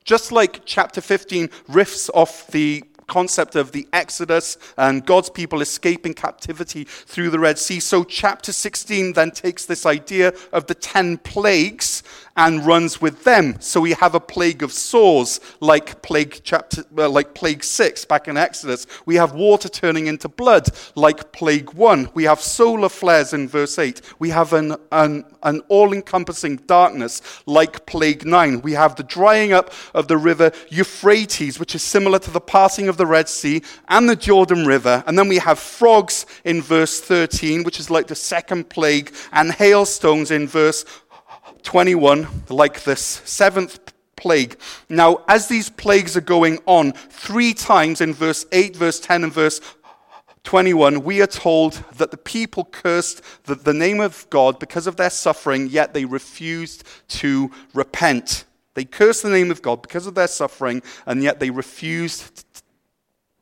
just 0.04 0.32
like 0.32 0.62
chapter 0.64 1.00
15 1.00 1.48
riffs 1.68 2.10
off 2.14 2.46
the 2.48 2.82
concept 3.08 3.56
of 3.56 3.72
the 3.72 3.88
Exodus 3.92 4.56
and 4.76 5.04
God's 5.04 5.30
people 5.30 5.60
escaping 5.60 6.14
captivity 6.14 6.84
through 6.84 7.30
the 7.30 7.38
Red 7.38 7.58
Sea. 7.58 7.80
So, 7.80 8.04
chapter 8.04 8.52
16 8.52 9.14
then 9.14 9.32
takes 9.32 9.64
this 9.64 9.84
idea 9.84 10.32
of 10.52 10.66
the 10.66 10.74
10 10.74 11.18
plagues 11.18 12.02
and 12.38 12.64
runs 12.64 13.00
with 13.00 13.24
them. 13.24 13.56
So 13.58 13.80
we 13.80 13.92
have 13.94 14.14
a 14.14 14.20
plague 14.20 14.62
of 14.62 14.72
sores, 14.72 15.40
like 15.58 16.00
plague 16.02 16.40
chapter, 16.44 16.84
uh, 16.96 17.08
like 17.08 17.34
plague 17.34 17.64
six 17.64 18.04
back 18.04 18.28
in 18.28 18.36
Exodus. 18.36 18.86
We 19.04 19.16
have 19.16 19.34
water 19.34 19.68
turning 19.68 20.06
into 20.06 20.28
blood, 20.28 20.68
like 20.94 21.32
plague 21.32 21.74
one. 21.74 22.08
We 22.14 22.24
have 22.24 22.40
solar 22.40 22.88
flares 22.88 23.32
in 23.32 23.48
verse 23.48 23.76
eight. 23.76 24.00
We 24.20 24.30
have 24.30 24.52
an, 24.52 24.76
an, 24.92 25.24
an 25.42 25.62
all-encompassing 25.68 26.58
darkness, 26.68 27.42
like 27.44 27.86
plague 27.86 28.24
nine. 28.24 28.62
We 28.62 28.72
have 28.74 28.94
the 28.94 29.02
drying 29.02 29.52
up 29.52 29.72
of 29.92 30.06
the 30.06 30.16
river 30.16 30.52
Euphrates, 30.68 31.58
which 31.58 31.74
is 31.74 31.82
similar 31.82 32.20
to 32.20 32.30
the 32.30 32.40
parting 32.40 32.88
of 32.88 32.96
the 32.96 33.06
Red 33.06 33.28
Sea 33.28 33.62
and 33.88 34.08
the 34.08 34.14
Jordan 34.14 34.64
River. 34.64 35.02
And 35.08 35.18
then 35.18 35.26
we 35.26 35.38
have 35.38 35.58
frogs 35.58 36.24
in 36.44 36.62
verse 36.62 37.00
13, 37.00 37.64
which 37.64 37.80
is 37.80 37.90
like 37.90 38.06
the 38.06 38.14
second 38.14 38.70
plague, 38.70 39.12
and 39.32 39.50
hailstones 39.50 40.30
in 40.30 40.46
verse 40.46 40.84
21, 41.62 42.26
like 42.48 42.84
this 42.84 43.22
seventh 43.24 43.78
plague. 44.16 44.58
Now, 44.88 45.24
as 45.28 45.48
these 45.48 45.70
plagues 45.70 46.16
are 46.16 46.22
going 46.22 46.58
on, 46.66 46.92
three 46.92 47.54
times 47.54 48.00
in 48.00 48.12
verse 48.12 48.44
8, 48.52 48.76
verse 48.76 49.00
10, 49.00 49.24
and 49.24 49.32
verse 49.32 49.60
21, 50.44 51.04
we 51.04 51.20
are 51.20 51.26
told 51.26 51.74
that 51.96 52.10
the 52.10 52.16
people 52.16 52.64
cursed 52.64 53.22
the, 53.44 53.54
the 53.54 53.74
name 53.74 54.00
of 54.00 54.26
God 54.30 54.58
because 54.58 54.86
of 54.86 54.96
their 54.96 55.10
suffering, 55.10 55.68
yet 55.68 55.94
they 55.94 56.04
refused 56.04 56.84
to 57.08 57.50
repent. 57.74 58.44
They 58.74 58.84
cursed 58.84 59.22
the 59.22 59.30
name 59.30 59.50
of 59.50 59.62
God 59.62 59.82
because 59.82 60.06
of 60.06 60.14
their 60.14 60.28
suffering, 60.28 60.82
and 61.06 61.22
yet 61.22 61.40
they 61.40 61.50
refused 61.50 62.44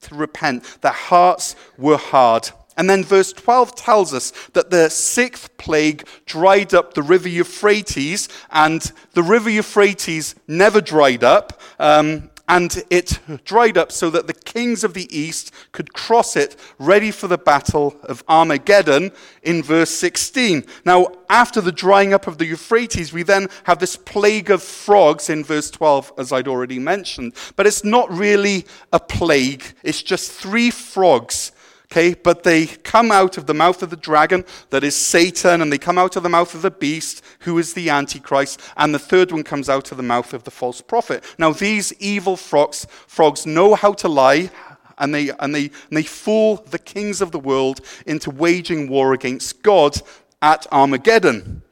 to 0.02 0.14
repent. 0.14 0.64
Their 0.80 0.92
hearts 0.92 1.56
were 1.78 1.96
hard. 1.96 2.50
And 2.76 2.88
then 2.90 3.04
verse 3.04 3.32
12 3.32 3.74
tells 3.74 4.12
us 4.12 4.32
that 4.52 4.70
the 4.70 4.88
sixth 4.88 5.56
plague 5.56 6.06
dried 6.26 6.74
up 6.74 6.94
the 6.94 7.02
river 7.02 7.28
Euphrates, 7.28 8.28
and 8.50 8.92
the 9.12 9.22
river 9.22 9.50
Euphrates 9.50 10.34
never 10.46 10.80
dried 10.80 11.24
up. 11.24 11.60
Um, 11.78 12.30
and 12.48 12.84
it 12.90 13.18
dried 13.44 13.76
up 13.76 13.90
so 13.90 14.08
that 14.10 14.28
the 14.28 14.34
kings 14.34 14.84
of 14.84 14.94
the 14.94 15.16
east 15.16 15.52
could 15.72 15.92
cross 15.92 16.36
it, 16.36 16.54
ready 16.78 17.10
for 17.10 17.26
the 17.26 17.38
battle 17.38 17.96
of 18.04 18.22
Armageddon 18.28 19.10
in 19.42 19.62
verse 19.62 19.90
16. 19.90 20.64
Now, 20.84 21.08
after 21.28 21.60
the 21.60 21.72
drying 21.72 22.14
up 22.14 22.28
of 22.28 22.38
the 22.38 22.46
Euphrates, 22.46 23.12
we 23.12 23.24
then 23.24 23.48
have 23.64 23.80
this 23.80 23.96
plague 23.96 24.50
of 24.50 24.62
frogs 24.62 25.28
in 25.28 25.42
verse 25.42 25.70
12, 25.70 26.12
as 26.18 26.32
I'd 26.32 26.46
already 26.46 26.78
mentioned. 26.78 27.34
But 27.56 27.66
it's 27.66 27.82
not 27.82 28.10
really 28.12 28.64
a 28.92 29.00
plague, 29.00 29.64
it's 29.82 30.02
just 30.02 30.30
three 30.30 30.70
frogs 30.70 31.50
Okay, 31.90 32.14
but 32.14 32.42
they 32.42 32.66
come 32.66 33.12
out 33.12 33.38
of 33.38 33.46
the 33.46 33.54
mouth 33.54 33.80
of 33.80 33.90
the 33.90 33.96
dragon, 33.96 34.44
that 34.70 34.82
is 34.82 34.96
Satan, 34.96 35.62
and 35.62 35.72
they 35.72 35.78
come 35.78 35.98
out 35.98 36.16
of 36.16 36.24
the 36.24 36.28
mouth 36.28 36.52
of 36.52 36.62
the 36.62 36.70
beast, 36.70 37.22
who 37.40 37.58
is 37.58 37.74
the 37.74 37.90
Antichrist, 37.90 38.60
and 38.76 38.92
the 38.92 38.98
third 38.98 39.30
one 39.30 39.44
comes 39.44 39.68
out 39.68 39.92
of 39.92 39.96
the 39.96 40.02
mouth 40.02 40.34
of 40.34 40.42
the 40.42 40.50
false 40.50 40.80
prophet. 40.80 41.22
Now, 41.38 41.52
these 41.52 41.92
evil 42.00 42.36
frogs, 42.36 42.88
frogs 43.06 43.46
know 43.46 43.76
how 43.76 43.92
to 43.94 44.08
lie, 44.08 44.50
and 44.98 45.14
they, 45.14 45.30
and, 45.38 45.54
they, 45.54 45.70
and 45.88 45.96
they 45.96 46.02
fool 46.02 46.56
the 46.56 46.78
kings 46.78 47.20
of 47.20 47.30
the 47.30 47.38
world 47.38 47.80
into 48.04 48.30
waging 48.30 48.88
war 48.88 49.12
against 49.12 49.62
God 49.62 50.00
at 50.42 50.66
Armageddon. 50.72 51.62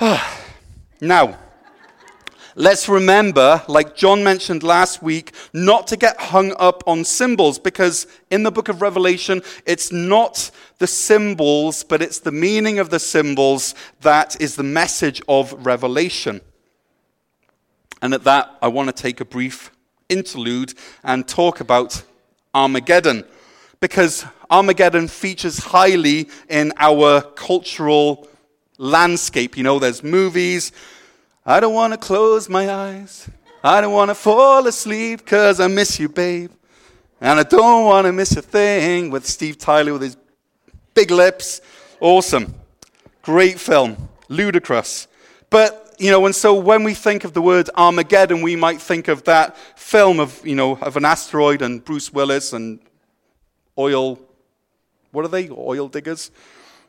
now, 1.00 1.38
Let's 2.54 2.86
remember, 2.86 3.62
like 3.66 3.96
John 3.96 4.22
mentioned 4.22 4.62
last 4.62 5.02
week, 5.02 5.32
not 5.54 5.86
to 5.86 5.96
get 5.96 6.20
hung 6.20 6.52
up 6.58 6.84
on 6.86 7.04
symbols 7.04 7.58
because 7.58 8.06
in 8.30 8.42
the 8.42 8.50
book 8.50 8.68
of 8.68 8.82
Revelation, 8.82 9.42
it's 9.64 9.90
not 9.90 10.50
the 10.78 10.86
symbols, 10.86 11.82
but 11.82 12.02
it's 12.02 12.18
the 12.18 12.32
meaning 12.32 12.78
of 12.78 12.90
the 12.90 12.98
symbols 12.98 13.74
that 14.02 14.38
is 14.38 14.56
the 14.56 14.62
message 14.62 15.22
of 15.28 15.64
Revelation. 15.64 16.42
And 18.02 18.12
at 18.12 18.24
that, 18.24 18.58
I 18.60 18.68
want 18.68 18.94
to 18.94 19.02
take 19.02 19.20
a 19.20 19.24
brief 19.24 19.70
interlude 20.10 20.74
and 21.02 21.26
talk 21.26 21.60
about 21.60 22.02
Armageddon 22.54 23.24
because 23.80 24.26
Armageddon 24.50 25.08
features 25.08 25.58
highly 25.58 26.28
in 26.50 26.74
our 26.76 27.22
cultural 27.22 28.28
landscape. 28.76 29.56
You 29.56 29.62
know, 29.62 29.78
there's 29.78 30.02
movies 30.02 30.72
I 31.44 31.58
don't 31.58 31.74
want 31.74 31.92
to 31.92 31.98
close 31.98 32.48
my 32.48 32.70
eyes. 32.70 33.28
I 33.64 33.80
don't 33.80 33.92
want 33.92 34.10
to 34.10 34.14
fall 34.14 34.64
asleep 34.66 35.20
because 35.20 35.58
I 35.58 35.66
miss 35.66 35.98
you, 35.98 36.08
babe. 36.08 36.52
And 37.20 37.40
I 37.40 37.42
don't 37.42 37.84
want 37.84 38.06
to 38.06 38.12
miss 38.12 38.36
a 38.36 38.42
thing 38.42 39.10
with 39.10 39.26
Steve 39.26 39.58
Tyler 39.58 39.92
with 39.92 40.02
his 40.02 40.16
big 40.94 41.10
lips. 41.10 41.60
Awesome. 42.00 42.54
Great 43.22 43.58
film. 43.58 44.08
Ludicrous. 44.28 45.08
But, 45.50 45.96
you 45.98 46.12
know, 46.12 46.26
and 46.26 46.34
so 46.34 46.54
when 46.54 46.84
we 46.84 46.94
think 46.94 47.24
of 47.24 47.32
the 47.32 47.42
word 47.42 47.68
Armageddon, 47.76 48.40
we 48.40 48.54
might 48.54 48.80
think 48.80 49.08
of 49.08 49.24
that 49.24 49.56
film 49.76 50.20
of, 50.20 50.44
you 50.46 50.54
know, 50.54 50.76
of 50.76 50.96
an 50.96 51.04
asteroid 51.04 51.60
and 51.60 51.84
Bruce 51.84 52.12
Willis 52.12 52.52
and 52.52 52.78
oil, 53.76 54.18
what 55.10 55.24
are 55.24 55.28
they? 55.28 55.50
Oil 55.50 55.88
diggers? 55.88 56.30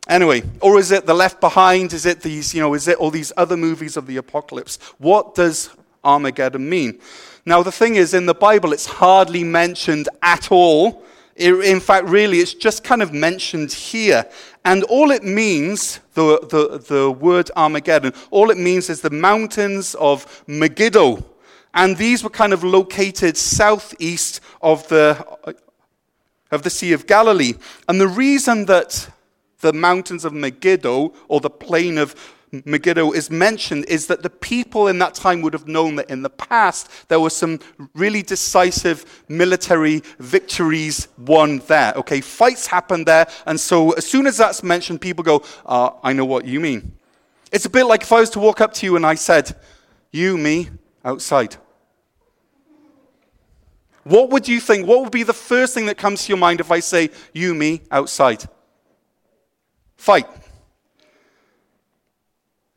Anyway, 0.08 0.44
or 0.60 0.80
is 0.80 0.92
it 0.92 1.06
The 1.06 1.14
Left 1.14 1.40
Behind? 1.40 1.94
Is 1.94 2.06
it 2.06 2.22
these, 2.22 2.54
you 2.54 2.62
know, 2.62 2.74
is 2.74 2.88
it 2.88 2.98
all 2.98 3.10
these 3.10 3.32
other 3.38 3.56
movies 3.56 3.96
of 3.96 4.06
the 4.06 4.18
apocalypse? 4.18 4.78
What 4.98 5.34
does 5.34 5.70
Armageddon 6.04 6.68
mean? 6.68 7.00
Now, 7.46 7.64
the 7.64 7.72
thing 7.72 7.96
is, 7.96 8.14
in 8.14 8.26
the 8.26 8.34
Bible, 8.34 8.74
it's 8.74 8.86
hardly 8.86 9.44
mentioned 9.44 10.10
at 10.22 10.52
all. 10.52 11.04
in 11.36 11.80
fact, 11.80 12.08
really, 12.08 12.40
it's 12.40 12.54
just 12.54 12.84
kind 12.84 13.02
of 13.02 13.14
mentioned 13.14 13.72
here. 13.72 14.26
And 14.66 14.84
all 14.84 15.12
it 15.12 15.24
means, 15.24 16.00
the, 16.14 16.40
the, 16.50 16.78
the 16.78 17.12
word 17.12 17.50
Armageddon, 17.56 18.14
all 18.30 18.50
it 18.50 18.58
means 18.58 18.90
is 18.90 19.02
the 19.02 19.10
mountains 19.10 19.96
of 19.96 20.44
Megiddo. 20.48 21.26
And 21.74 21.98
these 21.98 22.24
were 22.24 22.30
kind 22.30 22.54
of 22.54 22.64
located 22.64 23.36
southeast 23.36 24.42
of 24.62 24.88
the, 24.90 25.26
of 26.52 26.64
the 26.64 26.70
Sea 26.70 26.94
of 26.94 27.08
Galilee. 27.08 27.54
And 27.88 28.00
the 28.00 28.08
reason 28.08 28.66
that 28.66 29.10
the 29.64 29.74
mountains 29.74 30.26
of 30.26 30.34
Megiddo, 30.34 31.14
or 31.28 31.40
the 31.40 31.50
plain 31.50 31.98
of 31.98 32.16
Megiddo 32.66 33.14
is 33.14 33.32
mentioned 33.32 33.86
is 33.86 34.06
that 34.08 34.22
the 34.22 34.30
people 34.30 34.88
in 34.88 35.00
that 35.00 35.16
time 35.16 35.42
would 35.42 35.54
have 35.54 35.68
known 35.68 35.96
that 35.96 36.12
in 36.12 36.22
the 36.22 36.30
past 36.30 36.88
there 37.08 37.20
were 37.20 37.32
some 37.32 37.60
really 37.96 38.22
decisive 38.22 39.24
military 39.28 40.04
victories 40.20 41.08
won 41.18 41.60
there. 41.68 41.94
Okay, 41.96 42.22
fights 42.22 42.68
happened 42.68 43.08
there, 43.08 43.26
and 43.48 43.60
so 43.60 43.94
as 43.94 44.06
soon 44.06 44.28
as 44.28 44.38
that's 44.38 44.62
mentioned, 44.62 45.02
people 45.02 45.24
go, 45.24 45.44
uh, 45.66 45.92
I 46.04 46.14
know 46.14 46.26
what 46.26 46.46
you 46.46 46.60
mean. 46.60 46.92
It's 47.52 47.66
a 47.66 47.70
bit 47.70 47.86
like 47.86 48.04
if 48.04 48.12
I 48.12 48.20
was 48.20 48.30
to 48.32 48.40
walk 48.40 48.62
up 48.62 48.74
to 48.76 48.86
you 48.86 48.96
and 48.96 49.06
I 49.06 49.16
said, 49.16 49.56
You, 50.12 50.38
me, 50.38 50.70
outside. 51.04 51.56
What 54.04 54.30
would 54.32 54.48
you 54.48 54.60
think? 54.60 54.86
What 54.86 55.02
would 55.02 55.12
be 55.12 55.24
the 55.24 55.34
first 55.34 55.74
thing 55.74 55.86
that 55.88 55.98
comes 55.98 56.26
to 56.26 56.30
your 56.30 56.38
mind 56.38 56.60
if 56.60 56.72
I 56.72 56.82
say, 56.82 57.10
You, 57.34 57.56
me, 57.56 57.82
outside? 57.90 58.46
Fight. 60.04 60.28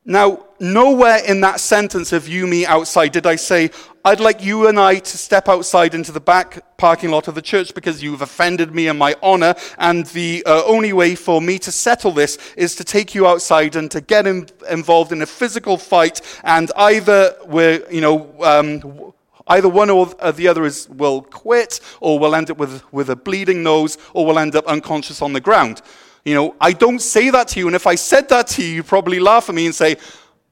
Now, 0.04 0.47
nowhere 0.61 1.18
in 1.26 1.40
that 1.40 1.59
sentence 1.59 2.12
of 2.12 2.28
you, 2.28 2.47
me, 2.47 2.64
outside 2.64 3.11
did 3.11 3.26
I 3.26 3.35
say, 3.35 3.73
I'd 4.04 4.21
like 4.21 4.45
you 4.45 4.68
and 4.68 4.78
I 4.78 5.00
to 5.00 5.18
step 5.18 5.49
outside 5.49 5.97
into 5.97 6.12
the 6.12 6.21
back 6.21 6.76
parking 6.76 7.11
lot 7.11 7.26
of 7.26 7.35
the 7.35 7.42
church 7.42 7.75
because 7.75 8.00
you've 8.00 8.23
offended 8.23 8.73
me 8.73 8.87
and 8.87 8.97
my 8.97 9.16
honor, 9.25 9.56
and 9.78 10.06
the 10.06 10.45
uh, 10.47 10.62
only 10.66 10.92
way 10.92 11.16
for 11.16 11.42
me 11.42 11.59
to 11.59 11.73
settle 11.73 12.12
this 12.12 12.38
is 12.56 12.76
to 12.76 12.85
take 12.85 13.12
you 13.12 13.26
outside 13.26 13.75
and 13.75 13.90
to 13.90 14.00
get 14.00 14.28
in, 14.28 14.49
involved 14.71 15.11
in 15.11 15.21
a 15.21 15.26
physical 15.26 15.78
fight, 15.78 16.21
and 16.45 16.71
either 16.76 17.35
we're, 17.47 17.85
you 17.90 18.02
know, 18.02 18.33
um, 18.45 19.12
Either 19.49 19.68
one 19.68 19.90
or 19.90 20.06
the 20.33 20.49
other 20.49 20.64
is, 20.64 20.88
will 20.88 21.23
quit, 21.23 21.78
or 22.00 22.18
we'll 22.18 22.35
end 22.35 22.50
up 22.50 22.59
with, 22.59 22.83
with 22.92 23.09
a 23.11 23.14
bleeding 23.14 23.62
nose, 23.62 23.97
or 24.12 24.26
we'll 24.26 24.40
end 24.40 24.56
up 24.56 24.66
unconscious 24.66 25.23
on 25.23 25.33
the 25.33 25.40
ground. 25.40 25.83
You 26.26 26.35
know, 26.35 26.56
I 26.61 26.73
don't 26.73 26.99
say 26.99 27.30
that 27.30 27.47
to 27.49 27.61
you, 27.61 27.68
and 27.68 27.76
if 27.76 27.87
I 27.87 27.95
said 27.95 28.28
that 28.30 28.49
to 28.49 28.62
you, 28.62 28.68
you'd 28.68 28.87
probably 28.87 29.21
laugh 29.21 29.49
at 29.49 29.54
me 29.54 29.64
and 29.66 29.75
say, 29.75 29.97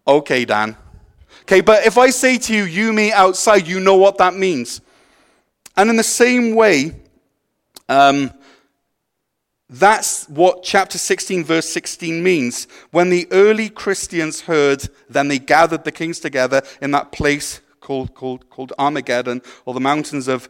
okay, 0.07 0.45
Dan. 0.45 0.76
Okay, 1.43 1.62
but 1.62 1.85
if 1.85 1.99
I 1.99 2.11
say 2.11 2.38
to 2.38 2.54
you, 2.54 2.62
you, 2.62 2.93
me, 2.93 3.11
outside, 3.11 3.66
you 3.66 3.81
know 3.81 3.97
what 3.97 4.16
that 4.19 4.35
means. 4.35 4.81
And 5.76 5.90
in 5.90 5.97
the 5.97 6.04
same 6.04 6.54
way, 6.54 6.95
um, 7.88 8.31
that's 9.69 10.28
what 10.28 10.62
chapter 10.62 10.97
16, 10.97 11.43
verse 11.43 11.69
16 11.71 12.23
means. 12.23 12.69
When 12.93 13.11
the 13.11 13.26
early 13.33 13.69
Christians 13.69 14.43
heard, 14.43 14.88
then 15.11 15.26
they 15.26 15.40
gathered 15.40 15.83
the 15.83 15.90
kings 15.90 16.21
together 16.21 16.62
in 16.81 16.93
that 16.93 17.11
place 17.11 17.61
called, 17.81 18.14
called, 18.14 18.49
called 18.49 18.73
Armageddon, 18.78 19.43
or 19.64 19.75
the 19.75 19.81
mountains 19.81 20.28
of 20.28 20.49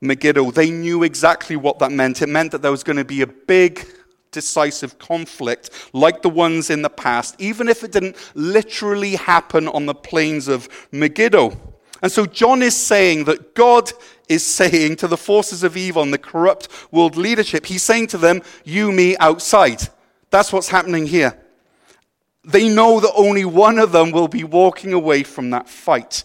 Megiddo. 0.00 0.52
They 0.52 0.70
knew 0.70 1.02
exactly 1.02 1.56
what 1.56 1.80
that 1.80 1.90
meant. 1.90 2.22
It 2.22 2.28
meant 2.28 2.52
that 2.52 2.62
there 2.62 2.70
was 2.70 2.84
going 2.84 2.98
to 2.98 3.04
be 3.04 3.22
a 3.22 3.26
big 3.26 3.84
decisive 4.36 4.98
conflict 4.98 5.70
like 5.94 6.20
the 6.20 6.28
ones 6.28 6.68
in 6.68 6.82
the 6.82 6.90
past, 6.90 7.34
even 7.38 7.68
if 7.68 7.82
it 7.82 7.90
didn't 7.90 8.16
literally 8.34 9.14
happen 9.16 9.66
on 9.66 9.86
the 9.86 9.94
plains 9.94 10.46
of 10.46 10.68
Megiddo. 10.92 11.56
And 12.02 12.12
so 12.12 12.26
John 12.26 12.60
is 12.62 12.76
saying 12.76 13.24
that 13.24 13.54
God 13.54 13.90
is 14.28 14.44
saying 14.44 14.96
to 14.96 15.08
the 15.08 15.16
forces 15.16 15.62
of 15.62 15.74
evil 15.74 16.02
and 16.02 16.12
the 16.12 16.18
corrupt 16.18 16.68
world 16.92 17.16
leadership, 17.16 17.64
he's 17.64 17.82
saying 17.82 18.08
to 18.08 18.18
them, 18.18 18.42
You, 18.62 18.92
me, 18.92 19.16
outside. 19.16 19.88
That's 20.28 20.52
what's 20.52 20.68
happening 20.68 21.06
here. 21.06 21.40
They 22.44 22.68
know 22.68 23.00
that 23.00 23.12
only 23.16 23.46
one 23.46 23.78
of 23.78 23.90
them 23.90 24.10
will 24.10 24.28
be 24.28 24.44
walking 24.44 24.92
away 24.92 25.22
from 25.22 25.48
that 25.50 25.66
fight. 25.66 26.24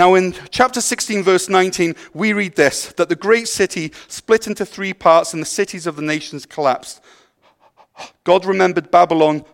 Now, 0.00 0.14
in 0.14 0.34
chapter 0.48 0.80
16, 0.80 1.22
verse 1.22 1.50
19, 1.50 1.94
we 2.14 2.32
read 2.32 2.56
this 2.56 2.86
that 2.94 3.10
the 3.10 3.14
great 3.14 3.48
city 3.48 3.92
split 4.08 4.46
into 4.46 4.64
three 4.64 4.94
parts 4.94 5.34
and 5.34 5.42
the 5.42 5.46
cities 5.46 5.86
of 5.86 5.96
the 5.96 6.00
nations 6.00 6.46
collapsed. 6.46 7.02
God 8.24 8.46
remembered 8.46 8.90
Babylon 8.90 9.44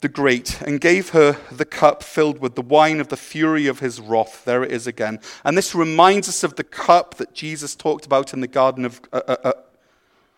the 0.00 0.08
Great 0.08 0.58
and 0.62 0.80
gave 0.80 1.10
her 1.10 1.36
the 1.52 1.66
cup 1.66 2.02
filled 2.02 2.38
with 2.38 2.54
the 2.54 2.62
wine 2.62 2.98
of 2.98 3.08
the 3.08 3.16
fury 3.18 3.66
of 3.66 3.80
his 3.80 4.00
wrath. 4.00 4.42
There 4.46 4.64
it 4.64 4.72
is 4.72 4.86
again. 4.86 5.20
And 5.44 5.54
this 5.54 5.74
reminds 5.74 6.30
us 6.30 6.42
of 6.42 6.56
the 6.56 6.64
cup 6.64 7.16
that 7.16 7.34
Jesus 7.34 7.76
talked 7.76 8.06
about 8.06 8.32
in 8.32 8.40
the 8.40 8.48
Garden 8.48 8.86
of, 8.86 9.02
uh, 9.12 9.20
uh, 9.28 9.36
uh 9.44 9.52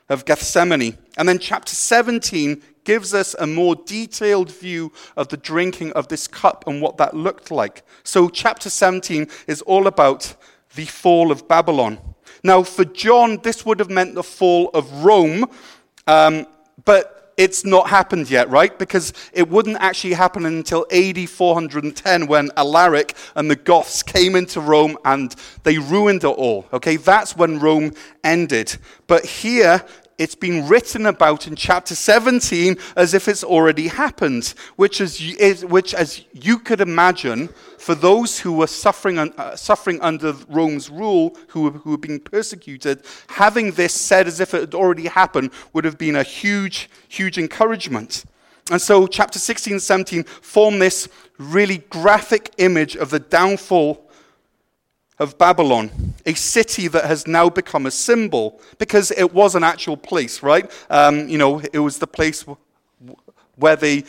of 0.08 0.24
Gethsemane. 0.24 0.98
And 1.16 1.28
then 1.28 1.38
chapter 1.38 1.76
17 1.76 2.60
gives 2.84 3.14
us 3.14 3.34
a 3.38 3.46
more 3.46 3.74
detailed 3.74 4.50
view 4.50 4.92
of 5.16 5.28
the 5.28 5.36
drinking 5.36 5.92
of 5.92 6.08
this 6.08 6.26
cup 6.26 6.64
and 6.66 6.80
what 6.80 6.96
that 6.96 7.14
looked 7.14 7.50
like. 7.50 7.84
So, 8.04 8.28
chapter 8.28 8.70
17 8.70 9.28
is 9.46 9.62
all 9.62 9.86
about 9.86 10.34
the 10.74 10.86
fall 10.86 11.30
of 11.30 11.48
Babylon. 11.48 11.98
Now, 12.42 12.62
for 12.62 12.84
John, 12.84 13.38
this 13.42 13.64
would 13.64 13.78
have 13.78 13.90
meant 13.90 14.14
the 14.14 14.22
fall 14.22 14.70
of 14.74 15.04
Rome, 15.04 15.46
um, 16.06 16.46
but 16.84 17.22
it's 17.36 17.64
not 17.64 17.88
happened 17.88 18.30
yet, 18.30 18.50
right? 18.50 18.78
Because 18.78 19.12
it 19.32 19.48
wouldn't 19.48 19.78
actually 19.78 20.14
happen 20.14 20.44
until 20.44 20.86
AD 20.92 21.28
410 21.28 22.26
when 22.26 22.50
Alaric 22.56 23.14
and 23.34 23.50
the 23.50 23.56
Goths 23.56 24.02
came 24.02 24.36
into 24.36 24.60
Rome 24.60 24.98
and 25.04 25.34
they 25.62 25.78
ruined 25.78 26.24
it 26.24 26.26
all. 26.26 26.66
Okay, 26.72 26.96
that's 26.96 27.36
when 27.36 27.58
Rome 27.58 27.94
ended. 28.22 28.76
But 29.06 29.24
here, 29.24 29.84
it's 30.18 30.34
been 30.34 30.68
written 30.68 31.06
about 31.06 31.46
in 31.46 31.56
chapter 31.56 31.94
17 31.94 32.76
as 32.96 33.14
if 33.14 33.28
it's 33.28 33.42
already 33.42 33.88
happened, 33.88 34.54
which, 34.76 35.00
is, 35.00 35.64
which 35.64 35.94
as 35.94 36.24
you 36.32 36.58
could 36.58 36.80
imagine, 36.80 37.48
for 37.78 37.94
those 37.94 38.38
who 38.38 38.52
were 38.52 38.66
suffering, 38.66 39.18
uh, 39.18 39.56
suffering 39.56 40.00
under 40.00 40.32
Rome's 40.48 40.88
rule, 40.88 41.36
who, 41.48 41.70
who 41.70 41.90
were 41.90 41.98
being 41.98 42.20
persecuted, 42.20 43.04
having 43.28 43.72
this 43.72 43.92
said 43.92 44.26
as 44.26 44.38
if 44.38 44.54
it 44.54 44.60
had 44.60 44.74
already 44.74 45.08
happened 45.08 45.50
would 45.72 45.84
have 45.84 45.98
been 45.98 46.16
a 46.16 46.22
huge, 46.22 46.88
huge 47.08 47.38
encouragement. 47.38 48.24
And 48.70 48.80
so, 48.80 49.06
chapter 49.06 49.38
16 49.38 49.74
and 49.74 49.82
17 49.82 50.24
form 50.24 50.78
this 50.78 51.08
really 51.38 51.78
graphic 51.78 52.52
image 52.58 52.94
of 52.96 53.10
the 53.10 53.18
downfall 53.18 54.08
of 55.18 55.36
Babylon, 55.38 56.11
a 56.26 56.34
city 56.34 56.88
that 56.88 57.04
has 57.04 57.26
now 57.26 57.48
become 57.48 57.86
a 57.86 57.90
symbol 57.90 58.60
because 58.78 59.10
it 59.10 59.32
was 59.32 59.54
an 59.54 59.64
actual 59.64 59.96
place, 59.96 60.42
right? 60.42 60.70
Um, 60.90 61.28
you 61.28 61.38
know, 61.38 61.60
it 61.72 61.78
was 61.78 61.98
the 61.98 62.06
place 62.06 62.44
where 63.56 63.76
they 63.76 64.04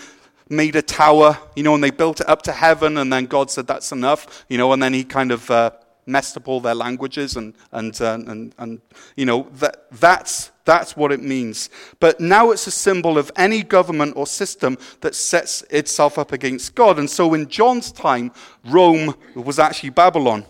made 0.50 0.76
a 0.76 0.82
tower, 0.82 1.38
you 1.56 1.64
know, 1.64 1.74
and 1.74 1.84
they 1.84 1.92
built 1.92 2.22
it 2.22 2.30
up 2.30 2.42
to 2.44 2.52
heaven, 2.52 2.98
and 2.98 3.12
then 3.12 3.26
God 3.26 3.50
said, 3.50 3.68
That's 3.68 3.92
enough, 3.92 4.46
you 4.50 4.58
know, 4.58 4.72
and 4.74 4.82
then 4.82 4.94
He 4.94 5.04
kind 5.04 5.32
of 5.32 5.50
uh, 5.50 5.72
messed 6.06 6.38
up 6.38 6.48
all 6.48 6.60
their 6.60 6.76
languages, 6.76 7.36
and, 7.36 7.54
and, 7.72 8.00
uh, 8.02 8.20
and, 8.28 8.54
and 8.58 8.82
you 9.16 9.26
know, 9.26 9.48
that, 9.54 9.86
that's, 9.92 10.52
that's 10.66 10.96
what 10.96 11.12
it 11.12 11.22
means. 11.22 11.70
But 12.00 12.20
now 12.20 12.52
it's 12.52 12.68
a 12.68 12.72
symbol 12.72 13.18
of 13.18 13.32
any 13.36 13.64
government 13.64 14.16
or 14.16 14.28
system 14.28 14.78
that 15.02 15.16
sets 15.16 15.62
itself 15.70 16.18
up 16.18 16.32
against 16.32 16.76
God. 16.76 17.00
And 17.00 17.10
so 17.10 17.34
in 17.34 17.48
John's 17.48 17.92
time, 17.92 18.32
Rome 18.66 19.16
was 19.36 19.60
actually 19.60 19.90
Babylon. 19.90 20.46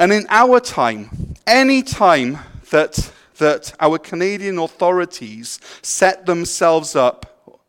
And 0.00 0.14
in 0.14 0.26
our 0.30 0.60
time, 0.60 1.34
any 1.46 1.82
time 1.82 2.38
that, 2.70 3.12
that 3.36 3.74
our 3.78 3.98
Canadian 3.98 4.58
authorities 4.58 5.60
set 5.82 6.24
themselves 6.24 6.96
up 6.96 7.60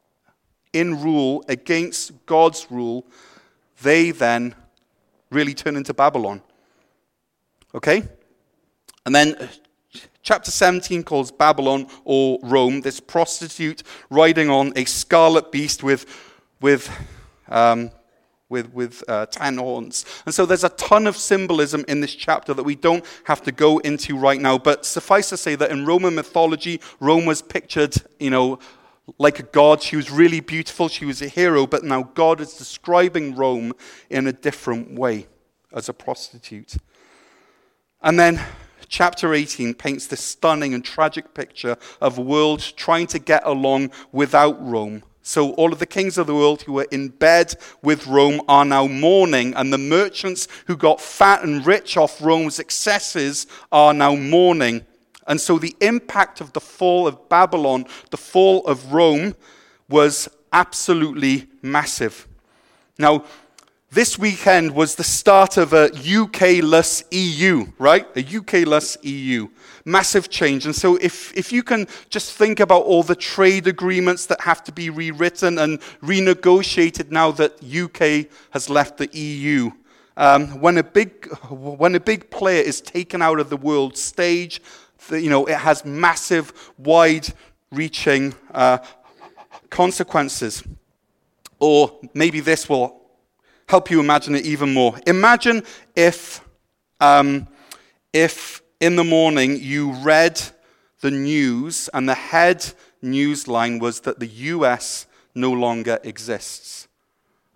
in 0.71 1.01
rule 1.01 1.43
against 1.49 2.25
God's 2.25 2.67
rule, 2.71 3.05
they 3.81 4.11
then 4.11 4.55
really 5.29 5.53
turn 5.53 5.75
into 5.75 5.93
Babylon. 5.93 6.41
Okay? 7.75 8.07
And 9.05 9.13
then 9.13 9.49
chapter 10.23 10.51
17 10.51 11.03
calls 11.03 11.33
Babylon 11.33 11.85
or 12.05 12.39
Rome 12.43 12.79
this 12.79 13.01
prostitute 13.01 13.83
riding 14.09 14.49
on 14.49 14.71
a 14.77 14.85
scarlet 14.85 15.51
beast 15.51 15.83
with, 15.83 16.05
with 16.61 16.89
um, 17.49 17.91
with, 18.51 18.71
with 18.73 19.03
uh, 19.07 19.25
ten 19.25 19.57
horns. 19.57 20.05
And 20.25 20.35
so 20.35 20.45
there's 20.45 20.63
a 20.63 20.69
ton 20.69 21.07
of 21.07 21.17
symbolism 21.17 21.83
in 21.87 22.01
this 22.01 22.13
chapter 22.13 22.53
that 22.53 22.63
we 22.63 22.75
don't 22.75 23.03
have 23.23 23.41
to 23.43 23.51
go 23.51 23.79
into 23.79 24.17
right 24.17 24.39
now. 24.39 24.57
But 24.59 24.85
suffice 24.85 25.29
to 25.29 25.37
say 25.37 25.55
that 25.55 25.71
in 25.71 25.85
Roman 25.85 26.13
mythology, 26.13 26.81
Rome 26.99 27.25
was 27.25 27.41
pictured, 27.41 27.95
you 28.19 28.29
know, 28.29 28.59
like 29.17 29.39
a 29.39 29.43
god. 29.43 29.81
She 29.81 29.95
was 29.95 30.11
really 30.11 30.41
beautiful. 30.41 30.89
She 30.89 31.05
was 31.05 31.21
a 31.21 31.27
hero. 31.27 31.65
But 31.65 31.83
now 31.83 32.03
God 32.13 32.41
is 32.41 32.53
describing 32.53 33.35
Rome 33.35 33.73
in 34.09 34.27
a 34.27 34.33
different 34.33 34.93
way 34.93 35.27
as 35.73 35.89
a 35.89 35.93
prostitute. 35.93 36.75
And 38.01 38.19
then 38.19 38.41
chapter 38.87 39.33
18 39.33 39.73
paints 39.73 40.07
this 40.07 40.21
stunning 40.21 40.73
and 40.73 40.83
tragic 40.83 41.33
picture 41.33 41.77
of 42.01 42.17
a 42.17 42.21
world 42.21 42.59
trying 42.75 43.07
to 43.07 43.19
get 43.19 43.41
along 43.45 43.91
without 44.11 44.61
Rome 44.61 45.03
So 45.23 45.51
all 45.53 45.71
of 45.71 45.79
the 45.79 45.85
kings 45.85 46.17
of 46.17 46.27
the 46.27 46.35
world 46.35 46.63
who 46.63 46.73
were 46.73 46.87
in 46.91 47.09
bed 47.09 47.55
with 47.83 48.07
Rome 48.07 48.41
are 48.47 48.65
now 48.65 48.87
mourning, 48.87 49.53
and 49.53 49.71
the 49.71 49.77
merchants 49.77 50.47
who 50.65 50.75
got 50.75 50.99
fat 50.99 51.43
and 51.43 51.65
rich 51.65 51.95
off 51.95 52.21
Rome's 52.21 52.59
excesses 52.59 53.45
are 53.71 53.93
now 53.93 54.15
mourning. 54.15 54.85
And 55.27 55.39
so 55.39 55.59
the 55.59 55.75
impact 55.81 56.41
of 56.41 56.53
the 56.53 56.59
fall 56.59 57.07
of 57.07 57.29
Babylon, 57.29 57.85
the 58.09 58.17
fall 58.17 58.65
of 58.65 58.93
Rome, 58.93 59.35
was 59.87 60.27
absolutely 60.51 61.47
massive. 61.61 62.27
Now, 62.97 63.25
this 63.91 64.17
weekend 64.17 64.73
was 64.73 64.95
the 64.95 65.03
start 65.03 65.57
of 65.57 65.73
a 65.73 65.91
UK-less 65.93 67.03
EU, 67.11 67.65
right? 67.77 68.07
A 68.15 68.37
UK-less 68.37 68.97
EU. 69.01 69.49
Massive 69.83 70.29
change. 70.29 70.65
And 70.65 70.73
so 70.73 70.95
if, 70.95 71.35
if 71.35 71.51
you 71.51 71.61
can 71.61 71.87
just 72.09 72.31
think 72.31 72.61
about 72.61 72.83
all 72.83 73.03
the 73.03 73.17
trade 73.17 73.67
agreements 73.67 74.27
that 74.27 74.39
have 74.41 74.63
to 74.63 74.71
be 74.71 74.89
rewritten 74.89 75.57
and 75.57 75.81
renegotiated 76.01 77.11
now 77.11 77.31
that 77.31 77.61
UK 77.61 78.31
has 78.51 78.69
left 78.69 78.97
the 78.97 79.09
EU, 79.11 79.71
um, 80.15 80.61
when, 80.61 80.77
a 80.77 80.83
big, 80.83 81.29
when 81.49 81.93
a 81.95 81.99
big 81.99 82.29
player 82.29 82.63
is 82.63 82.79
taken 82.79 83.21
out 83.21 83.41
of 83.41 83.49
the 83.49 83.57
world 83.57 83.97
stage, 83.97 84.61
you 85.09 85.29
know, 85.29 85.45
it 85.47 85.57
has 85.57 85.83
massive, 85.83 86.71
wide-reaching 86.77 88.35
uh, 88.53 88.77
consequences. 89.69 90.63
Or 91.59 91.99
maybe 92.13 92.39
this 92.39 92.69
will 92.69 93.00
help 93.67 93.89
you 93.89 93.99
imagine 93.99 94.35
it 94.35 94.45
even 94.45 94.73
more. 94.73 94.97
Imagine 95.07 95.63
if, 95.95 96.45
um, 96.99 97.47
if 98.13 98.61
in 98.79 98.95
the 98.95 99.03
morning 99.03 99.57
you 99.59 99.91
read 99.91 100.41
the 101.01 101.11
news 101.11 101.89
and 101.93 102.07
the 102.07 102.15
head 102.15 102.65
news 103.01 103.47
line 103.47 103.79
was 103.79 104.01
that 104.01 104.19
the 104.19 104.27
US 104.27 105.07
no 105.33 105.51
longer 105.51 105.99
exists. 106.03 106.87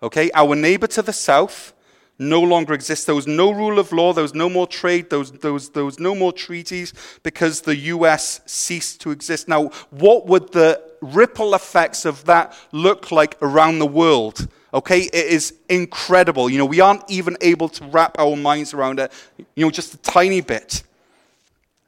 Okay, 0.02 0.30
our 0.34 0.54
neighbor 0.54 0.86
to 0.88 1.02
the 1.02 1.12
south 1.12 1.72
no 2.18 2.40
longer 2.40 2.72
exists. 2.72 3.04
There 3.04 3.14
was 3.14 3.26
no 3.26 3.50
rule 3.50 3.78
of 3.78 3.92
law, 3.92 4.12
there 4.12 4.22
was 4.22 4.34
no 4.34 4.48
more 4.48 4.66
trade, 4.66 5.10
there 5.10 5.18
was, 5.18 5.32
there 5.32 5.52
was, 5.52 5.70
there 5.70 5.84
was 5.84 5.98
no 5.98 6.14
more 6.14 6.32
treaties 6.32 6.92
because 7.22 7.60
the 7.60 7.76
US 7.76 8.40
ceased 8.46 9.00
to 9.02 9.10
exist. 9.10 9.48
Now, 9.48 9.70
what 9.90 10.26
would 10.26 10.52
the 10.52 10.82
ripple 11.02 11.54
effects 11.54 12.04
of 12.04 12.24
that 12.24 12.56
look 12.72 13.10
like 13.12 13.36
around 13.42 13.78
the 13.78 13.86
world? 13.86 14.48
Okay, 14.76 15.04
it 15.04 15.14
is 15.14 15.54
incredible. 15.70 16.50
You 16.50 16.58
know, 16.58 16.66
we 16.66 16.80
aren't 16.80 17.10
even 17.10 17.38
able 17.40 17.70
to 17.70 17.84
wrap 17.86 18.14
our 18.18 18.36
minds 18.36 18.74
around 18.74 19.00
it, 19.00 19.10
you 19.54 19.64
know, 19.64 19.70
just 19.70 19.94
a 19.94 19.96
tiny 19.96 20.42
bit. 20.42 20.82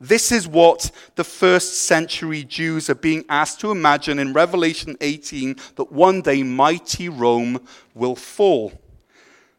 This 0.00 0.32
is 0.32 0.48
what 0.48 0.90
the 1.14 1.22
first 1.22 1.82
century 1.82 2.44
Jews 2.44 2.88
are 2.88 2.94
being 2.94 3.26
asked 3.28 3.60
to 3.60 3.70
imagine 3.70 4.18
in 4.18 4.32
Revelation 4.32 4.96
18 5.02 5.56
that 5.76 5.92
one 5.92 6.22
day 6.22 6.42
mighty 6.42 7.10
Rome 7.10 7.60
will 7.94 8.16
fall. 8.16 8.72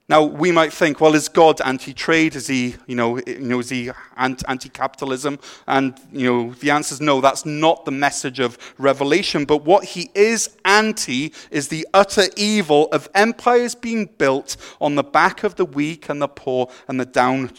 Now, 0.10 0.24
we 0.24 0.52
might 0.52 0.74
think, 0.74 1.00
well, 1.00 1.13
is 1.13 1.30
God 1.30 1.62
anti-trade? 1.62 2.36
Is 2.36 2.48
he, 2.48 2.76
you 2.88 2.95
know, 2.95 3.19
you 3.28 3.39
know 3.39 3.60
is 3.60 3.69
he 3.69 3.91
anti-capitalism? 4.17 5.38
And, 5.67 5.93
you 6.12 6.26
know, 6.26 6.54
the 6.54 6.72
answer 6.72 6.93
is 6.93 7.00
no, 7.00 7.22
that's 7.22 7.45
not 7.45 7.86
the 7.86 7.91
message 7.91 8.39
of 8.39 8.58
Revelation. 8.80 9.45
But 9.45 9.65
what 9.65 9.84
he 9.84 10.10
is 10.15 10.58
anti 10.65 11.32
is 11.52 11.67
the 11.67 11.88
utter 11.93 12.24
evil 12.36 12.88
of 12.91 13.08
empires 13.13 13.76
being 13.76 14.08
built 14.17 14.58
on 14.82 14.95
the 14.95 15.04
back 15.04 15.43
of 15.43 15.56
the 15.56 15.65
weak 15.65 16.10
and 16.10 16.19
the 16.19 16.28
poor 16.28 16.72
and 16.88 17.00
the 17.00 17.06
down 17.06 17.52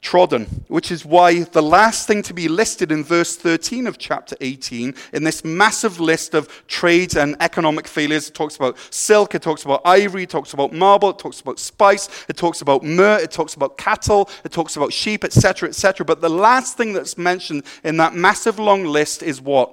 trodden, 0.00 0.64
which 0.68 0.90
is 0.90 1.04
why 1.04 1.44
the 1.44 1.62
last 1.62 2.06
thing 2.06 2.22
to 2.22 2.34
be 2.34 2.48
listed 2.48 2.90
in 2.90 3.04
verse 3.04 3.36
13 3.36 3.86
of 3.86 3.98
chapter 3.98 4.36
18, 4.40 4.94
in 5.12 5.24
this 5.24 5.44
massive 5.44 6.00
list 6.00 6.34
of 6.34 6.48
trade 6.66 7.16
and 7.16 7.36
economic 7.40 7.86
failures, 7.86 8.28
it 8.28 8.34
talks 8.34 8.56
about 8.56 8.76
silk, 8.90 9.34
it 9.34 9.42
talks 9.42 9.64
about 9.64 9.80
ivory, 9.84 10.24
it 10.24 10.30
talks 10.30 10.52
about 10.52 10.72
marble, 10.72 11.10
it 11.10 11.18
talks 11.18 11.40
about 11.40 11.58
spice, 11.58 12.08
it 12.28 12.36
talks 12.36 12.60
about 12.60 12.82
myrrh, 12.82 13.18
it 13.18 13.30
talks 13.30 13.54
about 13.54 13.78
cattle, 13.78 14.28
it 14.44 14.52
talks 14.52 14.76
about 14.76 14.92
sheep, 14.92 15.24
etc., 15.24 15.68
etc. 15.68 16.04
But 16.04 16.20
the 16.20 16.30
last 16.30 16.76
thing 16.76 16.92
that's 16.92 17.16
mentioned 17.16 17.64
in 17.84 17.96
that 17.98 18.14
massive 18.14 18.58
long 18.58 18.84
list 18.84 19.22
is 19.22 19.40
what? 19.40 19.72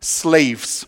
Slaves. 0.00 0.86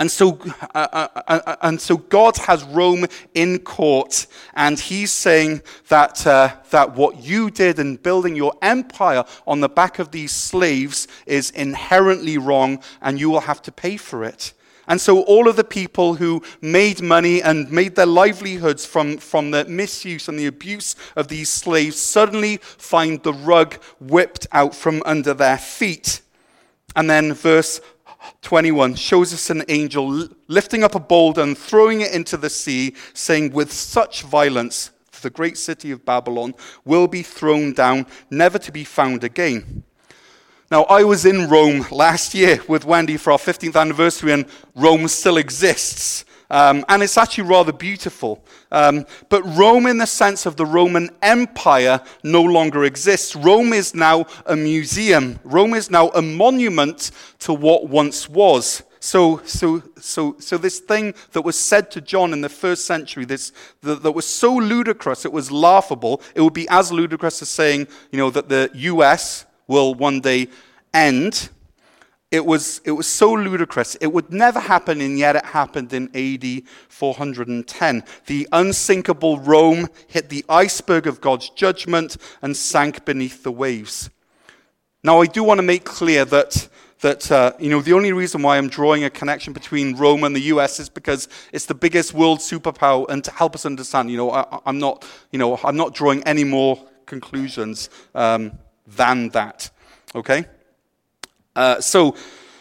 And 0.00 0.10
so, 0.10 0.38
uh, 0.74 0.88
uh, 0.92 1.08
uh, 1.14 1.40
uh, 1.46 1.56
and 1.60 1.78
so 1.78 1.98
God 1.98 2.38
has 2.38 2.64
Rome 2.64 3.04
in 3.34 3.58
court, 3.58 4.26
and 4.54 4.80
he's 4.80 5.12
saying 5.12 5.60
that, 5.88 6.26
uh, 6.26 6.56
that 6.70 6.96
what 6.96 7.22
you 7.22 7.50
did 7.50 7.78
in 7.78 7.96
building 7.96 8.34
your 8.34 8.54
empire 8.62 9.24
on 9.46 9.60
the 9.60 9.68
back 9.68 9.98
of 9.98 10.10
these 10.10 10.32
slaves 10.32 11.06
is 11.26 11.50
inherently 11.50 12.38
wrong, 12.38 12.82
and 13.02 13.20
you 13.20 13.28
will 13.28 13.40
have 13.40 13.60
to 13.60 13.70
pay 13.70 13.98
for 13.98 14.24
it. 14.24 14.54
And 14.88 14.98
so, 14.98 15.20
all 15.24 15.48
of 15.48 15.56
the 15.56 15.64
people 15.64 16.14
who 16.14 16.42
made 16.62 17.02
money 17.02 17.42
and 17.42 17.70
made 17.70 17.94
their 17.94 18.06
livelihoods 18.06 18.86
from, 18.86 19.18
from 19.18 19.50
the 19.50 19.66
misuse 19.66 20.28
and 20.28 20.38
the 20.38 20.46
abuse 20.46 20.96
of 21.14 21.28
these 21.28 21.50
slaves 21.50 22.00
suddenly 22.00 22.56
find 22.56 23.22
the 23.22 23.34
rug 23.34 23.74
whipped 24.00 24.46
out 24.50 24.74
from 24.74 25.02
under 25.04 25.34
their 25.34 25.58
feet. 25.58 26.22
And 26.96 27.08
then, 27.08 27.34
verse 27.34 27.82
21 28.42 28.94
shows 28.94 29.32
us 29.32 29.50
an 29.50 29.64
angel 29.68 30.28
lifting 30.48 30.82
up 30.82 30.94
a 30.94 31.00
boulder 31.00 31.42
and 31.42 31.56
throwing 31.56 32.00
it 32.00 32.12
into 32.12 32.36
the 32.36 32.50
sea, 32.50 32.94
saying, 33.14 33.52
With 33.52 33.72
such 33.72 34.22
violence, 34.22 34.90
the 35.20 35.30
great 35.30 35.58
city 35.58 35.90
of 35.90 36.04
Babylon 36.04 36.54
will 36.84 37.06
be 37.06 37.22
thrown 37.22 37.72
down, 37.72 38.06
never 38.30 38.58
to 38.58 38.72
be 38.72 38.84
found 38.84 39.24
again. 39.24 39.84
Now, 40.70 40.84
I 40.84 41.02
was 41.02 41.26
in 41.26 41.48
Rome 41.48 41.84
last 41.90 42.34
year 42.34 42.62
with 42.68 42.84
Wendy 42.84 43.16
for 43.16 43.32
our 43.32 43.38
15th 43.38 43.78
anniversary, 43.78 44.32
and 44.32 44.46
Rome 44.74 45.08
still 45.08 45.36
exists. 45.36 46.24
Um, 46.50 46.84
and 46.88 47.02
it's 47.02 47.16
actually 47.16 47.44
rather 47.44 47.72
beautiful. 47.72 48.44
Um, 48.72 49.06
but 49.28 49.42
Rome, 49.56 49.86
in 49.86 49.98
the 49.98 50.06
sense 50.06 50.46
of 50.46 50.56
the 50.56 50.66
Roman 50.66 51.10
Empire, 51.22 52.00
no 52.24 52.42
longer 52.42 52.84
exists. 52.84 53.36
Rome 53.36 53.72
is 53.72 53.94
now 53.94 54.26
a 54.46 54.56
museum. 54.56 55.38
Rome 55.44 55.74
is 55.74 55.90
now 55.90 56.08
a 56.08 56.22
monument 56.22 57.12
to 57.40 57.52
what 57.52 57.88
once 57.88 58.28
was. 58.28 58.82
So, 59.02 59.40
so, 59.46 59.82
so, 59.98 60.36
so 60.38 60.58
this 60.58 60.78
thing 60.78 61.14
that 61.32 61.40
was 61.40 61.58
said 61.58 61.90
to 61.92 62.02
John 62.02 62.34
in 62.34 62.42
the 62.42 62.50
first 62.50 62.84
century, 62.84 63.24
this 63.24 63.50
that, 63.80 64.02
that 64.02 64.12
was 64.12 64.26
so 64.26 64.54
ludicrous, 64.54 65.24
it 65.24 65.32
was 65.32 65.50
laughable. 65.50 66.20
It 66.34 66.42
would 66.42 66.52
be 66.52 66.68
as 66.68 66.92
ludicrous 66.92 67.40
as 67.40 67.48
saying, 67.48 67.88
you 68.10 68.18
know, 68.18 68.28
that 68.30 68.50
the 68.50 68.70
U.S. 68.74 69.46
will 69.66 69.94
one 69.94 70.20
day 70.20 70.48
end 70.92 71.48
it 72.30 72.46
was, 72.46 72.80
it 72.84 72.92
was 72.92 73.08
so 73.08 73.32
ludicrous. 73.32 73.96
It 73.96 74.06
would 74.08 74.32
never 74.32 74.60
happen, 74.60 75.00
and 75.00 75.18
yet 75.18 75.34
it 75.34 75.44
happened 75.44 75.92
in 75.92 76.08
AD 76.14 76.62
410. 76.88 78.04
The 78.26 78.48
unsinkable 78.52 79.40
Rome 79.40 79.88
hit 80.06 80.28
the 80.28 80.44
iceberg 80.48 81.08
of 81.08 81.20
God's 81.20 81.50
judgment 81.50 82.16
and 82.40 82.56
sank 82.56 83.04
beneath 83.04 83.42
the 83.42 83.50
waves. 83.50 84.10
Now, 85.02 85.20
I 85.20 85.26
do 85.26 85.42
want 85.42 85.58
to 85.58 85.62
make 85.62 85.84
clear 85.84 86.24
that, 86.26 86.68
that 87.00 87.32
uh, 87.32 87.52
you 87.58 87.68
know, 87.68 87.80
the 87.80 87.94
only 87.94 88.12
reason 88.12 88.42
why 88.42 88.58
I'm 88.58 88.68
drawing 88.68 89.02
a 89.02 89.10
connection 89.10 89.52
between 89.52 89.96
Rome 89.96 90.22
and 90.22 90.36
the 90.36 90.42
US 90.52 90.78
is 90.78 90.88
because 90.88 91.28
it's 91.52 91.66
the 91.66 91.74
biggest 91.74 92.14
world 92.14 92.38
superpower, 92.38 93.08
and 93.08 93.24
to 93.24 93.32
help 93.32 93.56
us 93.56 93.66
understand, 93.66 94.08
you 94.08 94.16
know, 94.16 94.30
I, 94.30 94.60
am 94.66 94.78
not, 94.78 95.04
you 95.32 95.38
know, 95.40 95.58
I'm 95.64 95.76
not 95.76 95.96
drawing 95.96 96.22
any 96.24 96.44
more 96.44 96.80
conclusions 97.06 97.90
um, 98.14 98.52
than 98.86 99.30
that. 99.30 99.68
Okay? 100.14 100.44
Uh, 101.56 101.80
so, 101.80 102.14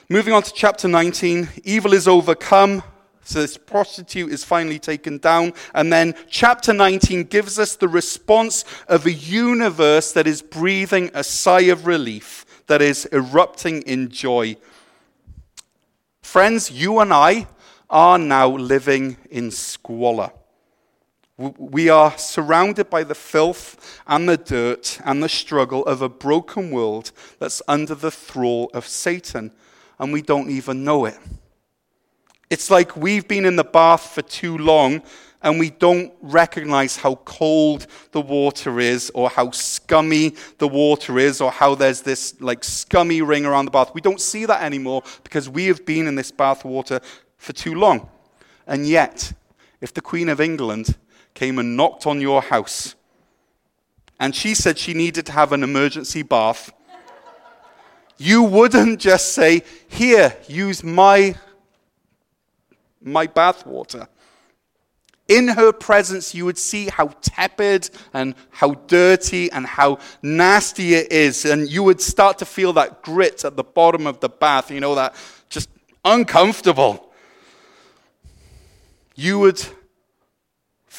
moving 0.10 0.34
on 0.34 0.42
to 0.42 0.52
chapter 0.52 0.88
19, 0.88 1.48
evil 1.64 1.94
is 1.94 2.08
overcome. 2.08 2.82
So, 3.24 3.42
this 3.42 3.58
prostitute 3.58 4.32
is 4.32 4.44
finally 4.44 4.80
taken 4.80 5.20
down. 5.20 5.54
And 5.76 5.94
then, 5.94 6.16
chapter 6.28 6.74
19 6.74 7.26
gives 7.26 7.60
us 7.60 7.76
the 7.76 7.88
response 7.88 8.66
of 8.88 9.06
a 9.06 9.14
universe 9.14 10.12
that 10.14 10.26
is 10.26 10.42
breathing 10.42 11.12
a 11.14 11.24
sigh 11.24 11.70
of 11.70 11.86
relief, 11.86 12.46
that 12.66 12.82
is 12.82 13.08
erupting 13.12 13.84
in 13.84 14.10
joy. 14.10 14.58
Friends, 16.24 16.72
you 16.72 17.00
and 17.00 17.14
I 17.14 17.48
are 17.90 18.18
now 18.18 18.50
living 18.50 19.18
in 19.30 19.52
squalor. 19.52 20.32
We 21.40 21.88
are 21.88 22.18
surrounded 22.18 22.90
by 22.90 23.06
the 23.06 23.16
filth 23.16 24.02
and 24.06 24.28
the 24.28 24.36
dirt 24.36 25.00
and 25.06 25.24
the 25.24 25.30
struggle 25.30 25.86
of 25.86 26.02
a 26.02 26.10
broken 26.10 26.70
world 26.70 27.14
that's 27.40 27.62
under 27.66 27.96
the 27.96 28.12
thrall 28.12 28.70
of 28.74 28.86
Satan, 28.86 29.52
and 30.00 30.12
we 30.12 30.22
don't 30.22 30.50
even 30.50 30.84
know 30.84 31.06
it. 31.06 31.18
It's 32.50 32.70
like 32.70 32.98
we've 32.98 33.26
been 33.26 33.46
in 33.46 33.56
the 33.56 33.64
bath 33.64 34.14
for 34.16 34.22
too 34.22 34.58
long 34.58 35.02
and 35.42 35.58
we 35.58 35.70
don't 35.70 36.12
recognize 36.22 36.98
how 36.98 37.16
cold 37.24 37.88
the 38.12 38.20
water 38.20 38.80
is 38.82 39.10
or 39.16 39.30
how 39.30 39.52
scummy 39.52 40.36
the 40.58 40.68
water 40.68 41.18
is 41.18 41.40
or 41.40 41.52
how 41.52 41.74
there's 41.74 42.02
this 42.02 42.42
like 42.42 42.66
scummy 42.66 43.22
ring 43.22 43.46
around 43.46 43.64
the 43.64 43.72
bath. 43.72 43.92
We 43.94 44.02
don't 44.02 44.20
see 44.20 44.46
that 44.46 44.62
anymore 44.62 45.04
because 45.24 45.48
we 45.48 45.68
have 45.68 45.86
been 45.86 46.08
in 46.08 46.16
this 46.16 46.32
bath 46.32 46.66
water 46.66 47.00
for 47.38 47.54
too 47.54 47.76
long. 47.76 48.10
And 48.68 48.86
yet, 48.86 49.32
if 49.80 49.94
the 49.94 50.02
Queen 50.02 50.28
of 50.28 50.42
England 50.42 50.98
came 51.40 51.58
and 51.58 51.78
knocked 51.78 52.06
on 52.06 52.20
your 52.20 52.42
house. 52.42 52.96
And 54.20 54.36
she 54.36 54.54
said 54.54 54.78
she 54.78 54.94
needed 54.94 55.26
to 55.28 55.32
have 55.32 55.54
an 55.54 55.64
emergency 55.64 56.22
bath. 56.22 56.70
you 58.18 58.44
wouldn't 58.44 59.00
just 59.00 59.32
say, 59.32 59.64
Here, 59.88 60.36
use 60.50 60.84
my, 60.84 61.36
my 63.02 63.26
bathwater. 63.26 64.10
In 65.30 65.48
her 65.48 65.72
presence, 65.72 66.36
you 66.36 66.44
would 66.44 66.58
see 66.58 66.90
how 66.90 67.08
tepid 67.22 67.90
and 68.14 68.36
how 68.50 68.74
dirty 68.88 69.50
and 69.50 69.66
how 69.66 70.00
nasty 70.22 70.96
it 70.96 71.10
is. 71.10 71.46
And 71.46 71.70
you 71.70 71.84
would 71.84 72.02
start 72.02 72.40
to 72.40 72.46
feel 72.46 72.74
that 72.74 73.02
grit 73.02 73.46
at 73.46 73.56
the 73.56 73.64
bottom 73.64 74.08
of 74.08 74.20
the 74.20 74.28
bath, 74.28 74.72
you 74.72 74.82
know, 74.82 74.96
that 74.96 75.16
just 75.48 75.70
uncomfortable. 76.04 77.14
You 79.16 79.40
would 79.40 79.79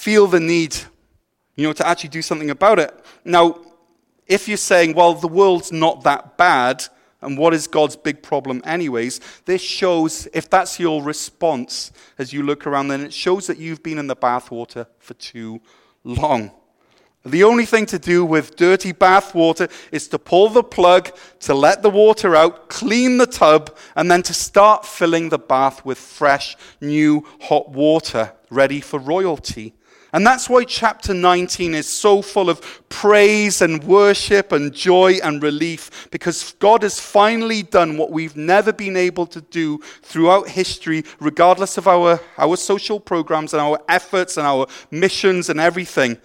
feel 0.00 0.26
the 0.26 0.40
need, 0.40 0.74
you 1.56 1.66
know, 1.66 1.74
to 1.74 1.86
actually 1.86 2.08
do 2.08 2.22
something 2.22 2.48
about 2.48 2.78
it. 2.78 2.90
Now, 3.22 3.58
if 4.26 4.48
you're 4.48 4.56
saying, 4.56 4.94
well, 4.94 5.12
the 5.12 5.28
world's 5.28 5.72
not 5.72 6.04
that 6.04 6.38
bad, 6.38 6.86
and 7.20 7.36
what 7.36 7.52
is 7.52 7.66
God's 7.66 7.96
big 7.96 8.22
problem, 8.22 8.62
anyways? 8.64 9.20
This 9.44 9.60
shows, 9.60 10.26
if 10.32 10.48
that's 10.48 10.80
your 10.80 11.02
response 11.02 11.92
as 12.16 12.32
you 12.32 12.42
look 12.42 12.66
around, 12.66 12.88
then 12.88 13.02
it 13.02 13.12
shows 13.12 13.46
that 13.46 13.58
you've 13.58 13.82
been 13.82 13.98
in 13.98 14.06
the 14.06 14.16
bathwater 14.16 14.86
for 14.98 15.12
too 15.14 15.60
long. 16.02 16.50
The 17.22 17.44
only 17.44 17.66
thing 17.66 17.84
to 17.86 17.98
do 17.98 18.24
with 18.24 18.56
dirty 18.56 18.94
bathwater 18.94 19.70
is 19.92 20.08
to 20.08 20.18
pull 20.18 20.48
the 20.48 20.62
plug, 20.62 21.10
to 21.40 21.52
let 21.52 21.82
the 21.82 21.90
water 21.90 22.34
out, 22.34 22.70
clean 22.70 23.18
the 23.18 23.26
tub, 23.26 23.76
and 23.94 24.10
then 24.10 24.22
to 24.22 24.32
start 24.32 24.86
filling 24.86 25.28
the 25.28 25.38
bath 25.38 25.84
with 25.84 25.98
fresh, 25.98 26.56
new, 26.80 27.26
hot 27.42 27.68
water 27.68 28.32
ready 28.48 28.80
for 28.80 28.98
royalty. 28.98 29.74
And 30.12 30.26
that's 30.26 30.48
why 30.48 30.64
chapter 30.64 31.14
19 31.14 31.74
is 31.74 31.86
so 31.86 32.20
full 32.20 32.50
of 32.50 32.88
praise 32.88 33.62
and 33.62 33.82
worship 33.84 34.52
and 34.52 34.72
joy 34.72 35.18
and 35.22 35.42
relief, 35.42 36.08
because 36.10 36.54
God 36.58 36.82
has 36.82 36.98
finally 36.98 37.62
done 37.62 37.96
what 37.96 38.10
we've 38.10 38.36
never 38.36 38.72
been 38.72 38.96
able 38.96 39.26
to 39.26 39.40
do 39.40 39.78
throughout 40.02 40.48
history, 40.48 41.04
regardless 41.20 41.78
of 41.78 41.86
our, 41.86 42.20
our 42.38 42.56
social 42.56 42.98
programs 42.98 43.54
and 43.54 43.60
our 43.60 43.78
efforts 43.88 44.36
and 44.36 44.46
our 44.46 44.66
missions 44.90 45.48
and 45.48 45.60
everything. 45.60 46.18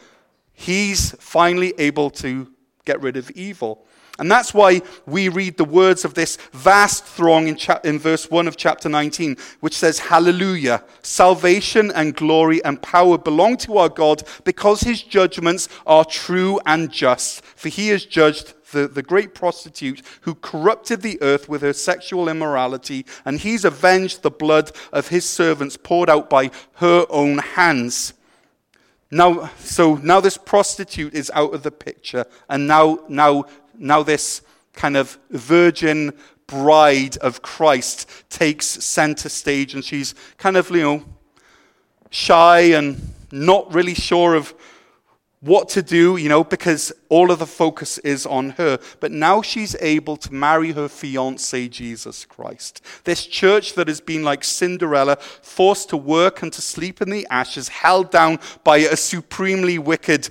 He's 0.53 1.11
finally 1.19 1.73
able 1.77 2.09
to 2.11 2.51
get 2.85 3.01
rid 3.01 3.17
of 3.17 3.29
evil. 3.31 3.85
And 4.17 4.32
that's 4.32 4.54
why 4.54 4.82
we 5.06 5.28
read 5.28 5.58
the 5.58 5.65
words 5.65 6.06
of 6.06 6.13
this 6.13 6.38
vast 6.54 7.04
throng 7.04 7.47
in, 7.47 7.58
cha- 7.58 7.82
in, 7.84 7.99
verse 7.99 8.32
1 8.32 8.47
of 8.47 8.56
chapter 8.56 8.88
19, 8.88 9.36
which 9.60 9.75
says, 9.75 9.99
Hallelujah! 9.99 10.84
Salvation 11.01 11.91
and 11.91 12.15
glory 12.15 12.63
and 12.63 12.82
power 12.82 13.17
belong 13.17 13.58
to 13.58 13.78
our 13.78 13.89
God 13.89 14.23
because 14.45 14.82
his 14.82 15.01
judgments 15.01 15.67
are 15.86 16.06
true 16.06 16.62
and 16.65 16.91
just. 16.91 17.43
For 17.43 17.67
he 17.67 17.89
has 17.89 18.06
judged 18.06 18.54
the, 18.71 18.88
the 18.88 19.04
great 19.04 19.34
prostitute 19.34 20.01
who 20.21 20.36
corrupted 20.36 21.01
the 21.01 21.21
earth 21.21 21.49
with 21.49 21.62
her 21.62 21.73
sexual 21.73 22.30
immorality, 22.30 23.06
and 23.25 23.39
he's 23.39 23.65
avenged 23.65 24.21
the 24.21 24.32
blood 24.32 24.71
of 24.93 25.10
his 25.10 25.28
servants 25.28 25.78
poured 25.78 26.10
out 26.10 26.30
by 26.30 26.51
her 26.75 27.06
own 27.10 27.39
hands. 27.39 28.13
Now, 29.12 29.49
so 29.60 29.95
now 29.95 30.19
this 30.19 30.38
prostitute 30.38 31.13
is 31.13 31.32
out 31.34 31.54
of 31.54 31.63
the 31.63 31.71
picture, 31.71 32.25
and 32.49 32.67
now, 32.67 32.99
now 33.08 33.45
now 33.79 34.03
this 34.03 34.41
kind 34.73 34.97
of 34.97 35.17
virgin 35.29 36.13
bride 36.47 37.17
of 37.17 37.41
Christ 37.41 38.09
takes 38.29 38.65
center 38.65 39.29
stage, 39.29 39.73
and 39.73 39.83
she's 39.83 40.13
kind 40.38 40.57
of, 40.57 40.69
you 40.69 40.81
know, 40.81 41.03
shy 42.09 42.59
and 42.59 43.01
not 43.31 43.73
really 43.73 43.95
sure 43.95 44.35
of 44.35 44.53
what 45.41 45.69
to 45.69 45.83
do, 45.83 46.17
you 46.17 46.27
know, 46.27 46.43
because 46.43 46.91
all 47.09 47.29
of 47.29 47.38
the 47.38 47.45
focus 47.45 47.99
is 47.99 48.25
on 48.25 48.51
her. 48.51 48.79
But 48.99 49.11
now 49.11 49.41
she's 49.41 49.75
able 49.79 50.17
to 50.17 50.33
marry 50.33 50.71
her 50.71 50.88
fiance, 50.88 51.67
Jesus 51.67 52.25
Christ. 52.25 52.81
This 53.03 53.25
church 53.25 53.73
that 53.73 53.88
has 53.88 54.01
been 54.01 54.23
like 54.23 54.43
Cinderella, 54.43 55.17
forced 55.17 55.89
to 55.89 55.97
work 55.97 56.41
and 56.41 56.51
to 56.53 56.61
sleep 56.61 57.01
in 57.01 57.11
the 57.11 57.27
ashes, 57.29 57.67
held 57.67 58.09
down 58.09 58.39
by 58.63 58.77
a 58.77 58.95
supremely 58.95 59.77
wicked 59.77 60.29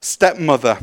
stepmother 0.00 0.78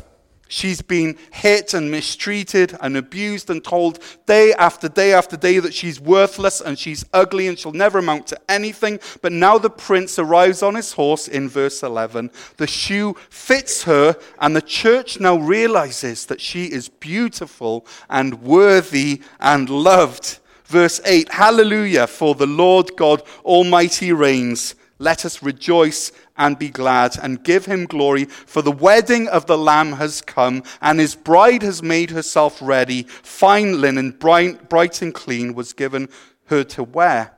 She's 0.53 0.83
been 0.83 1.17
hit 1.31 1.73
and 1.73 1.89
mistreated 1.89 2.77
and 2.79 2.95
abused 2.95 3.49
and 3.49 3.63
told 3.63 3.97
day 4.27 4.53
after 4.53 4.87
day 4.87 5.11
after 5.11 5.35
day 5.35 5.57
that 5.57 5.73
she's 5.73 5.99
worthless 5.99 6.61
and 6.61 6.77
she's 6.77 7.03
ugly 7.11 7.47
and 7.47 7.57
she'll 7.57 7.71
never 7.71 7.97
amount 7.97 8.27
to 8.27 8.39
anything. 8.47 8.99
But 9.23 9.31
now 9.31 9.57
the 9.57 9.71
prince 9.71 10.19
arrives 10.19 10.61
on 10.61 10.75
his 10.75 10.93
horse 10.93 11.27
in 11.27 11.49
verse 11.49 11.81
11. 11.81 12.29
The 12.57 12.67
shoe 12.67 13.15
fits 13.31 13.85
her, 13.85 14.15
and 14.37 14.55
the 14.55 14.61
church 14.61 15.19
now 15.19 15.37
realizes 15.37 16.27
that 16.27 16.39
she 16.39 16.65
is 16.65 16.87
beautiful 16.87 17.87
and 18.07 18.43
worthy 18.43 19.23
and 19.39 19.67
loved. 19.71 20.37
Verse 20.65 21.01
8 21.03 21.31
Hallelujah, 21.31 22.05
for 22.05 22.35
the 22.35 22.45
Lord 22.45 22.95
God 22.95 23.23
Almighty 23.43 24.13
reigns. 24.13 24.75
Let 25.03 25.25
us 25.25 25.43
rejoice 25.43 26.13
and 26.37 26.57
be 26.57 26.69
glad 26.69 27.17
and 27.21 27.43
give 27.43 27.65
him 27.65 27.87
glory, 27.87 28.23
for 28.23 28.61
the 28.61 28.71
wedding 28.71 29.27
of 29.27 29.47
the 29.47 29.57
Lamb 29.57 29.91
has 29.93 30.21
come, 30.21 30.63
and 30.81 30.97
his 30.97 31.13
bride 31.13 31.61
has 31.61 31.83
made 31.83 32.11
herself 32.11 32.57
ready. 32.61 33.03
Fine 33.03 33.81
linen, 33.81 34.11
bright, 34.11 34.69
bright 34.69 35.01
and 35.01 35.13
clean, 35.13 35.55
was 35.55 35.73
given 35.73 36.07
her 36.45 36.63
to 36.63 36.83
wear. 36.83 37.33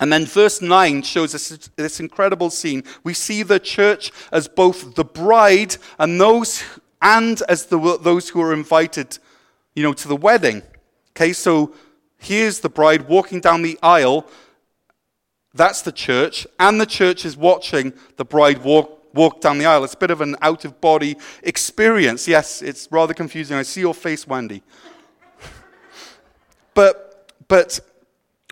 And 0.00 0.12
then 0.12 0.26
verse 0.26 0.60
9 0.60 1.00
shows 1.00 1.34
us 1.34 1.70
this 1.76 1.98
incredible 1.98 2.50
scene. 2.50 2.84
We 3.04 3.14
see 3.14 3.42
the 3.42 3.58
church 3.58 4.12
as 4.30 4.46
both 4.46 4.96
the 4.96 5.04
bride 5.04 5.78
and 5.98 6.20
those, 6.20 6.62
and 7.00 7.40
as 7.48 7.66
the, 7.66 7.96
those 7.96 8.28
who 8.28 8.42
are 8.42 8.52
invited, 8.52 9.16
you 9.74 9.82
know, 9.82 9.94
to 9.94 10.08
the 10.08 10.14
wedding. 10.16 10.60
Okay, 11.12 11.32
so 11.32 11.72
here's 12.18 12.60
the 12.60 12.68
bride 12.68 13.08
walking 13.08 13.40
down 13.40 13.62
the 13.62 13.78
aisle 13.82 14.28
that's 15.54 15.82
the 15.82 15.92
church, 15.92 16.46
and 16.58 16.80
the 16.80 16.86
church 16.86 17.24
is 17.24 17.36
watching 17.36 17.92
the 18.16 18.24
bride 18.24 18.62
walk, 18.62 19.14
walk 19.14 19.40
down 19.40 19.58
the 19.58 19.66
aisle. 19.66 19.84
It's 19.84 19.94
a 19.94 19.98
bit 19.98 20.10
of 20.10 20.20
an 20.20 20.36
out 20.42 20.64
of 20.64 20.80
body 20.80 21.16
experience. 21.42 22.28
Yes, 22.28 22.62
it's 22.62 22.88
rather 22.90 23.14
confusing. 23.14 23.56
I 23.56 23.62
see 23.62 23.80
your 23.80 23.94
face, 23.94 24.26
Wendy. 24.26 24.62
but, 26.74 27.32
but 27.48 27.80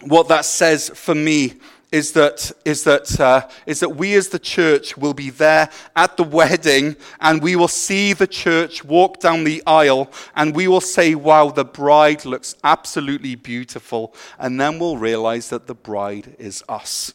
what 0.03 0.29
that 0.29 0.45
says 0.45 0.91
for 0.95 1.15
me 1.15 1.55
is 1.91 2.13
that, 2.13 2.53
is, 2.65 2.85
that, 2.85 3.19
uh, 3.19 3.49
is 3.67 3.81
that 3.81 3.91
we 3.91 4.15
as 4.15 4.29
the 4.29 4.39
church 4.39 4.97
will 4.97 5.15
be 5.15 5.31
there 5.31 5.71
at 5.97 6.17
the 6.17 6.23
wedding 6.23 6.97
and 7.21 7.43
we 7.43 7.57
will 7.57 7.69
see 7.69 8.13
the 8.13 8.27
church 8.27 8.85
walk 8.85 9.21
down 9.21 9.45
the 9.45 9.63
aisle 9.67 10.11
and 10.37 10.55
we 10.55 10.69
will 10.69 10.83
say, 10.83 11.15
wow, 11.15 11.51
the 11.51 11.65
bride 11.65 12.25
looks 12.25 12.55
absolutely 12.63 13.35
beautiful. 13.35 14.15
And 14.39 14.61
then 14.61 14.79
we'll 14.79 14.99
realize 14.99 15.49
that 15.49 15.67
the 15.67 15.75
bride 15.75 16.37
is 16.39 16.63
us. 16.69 17.15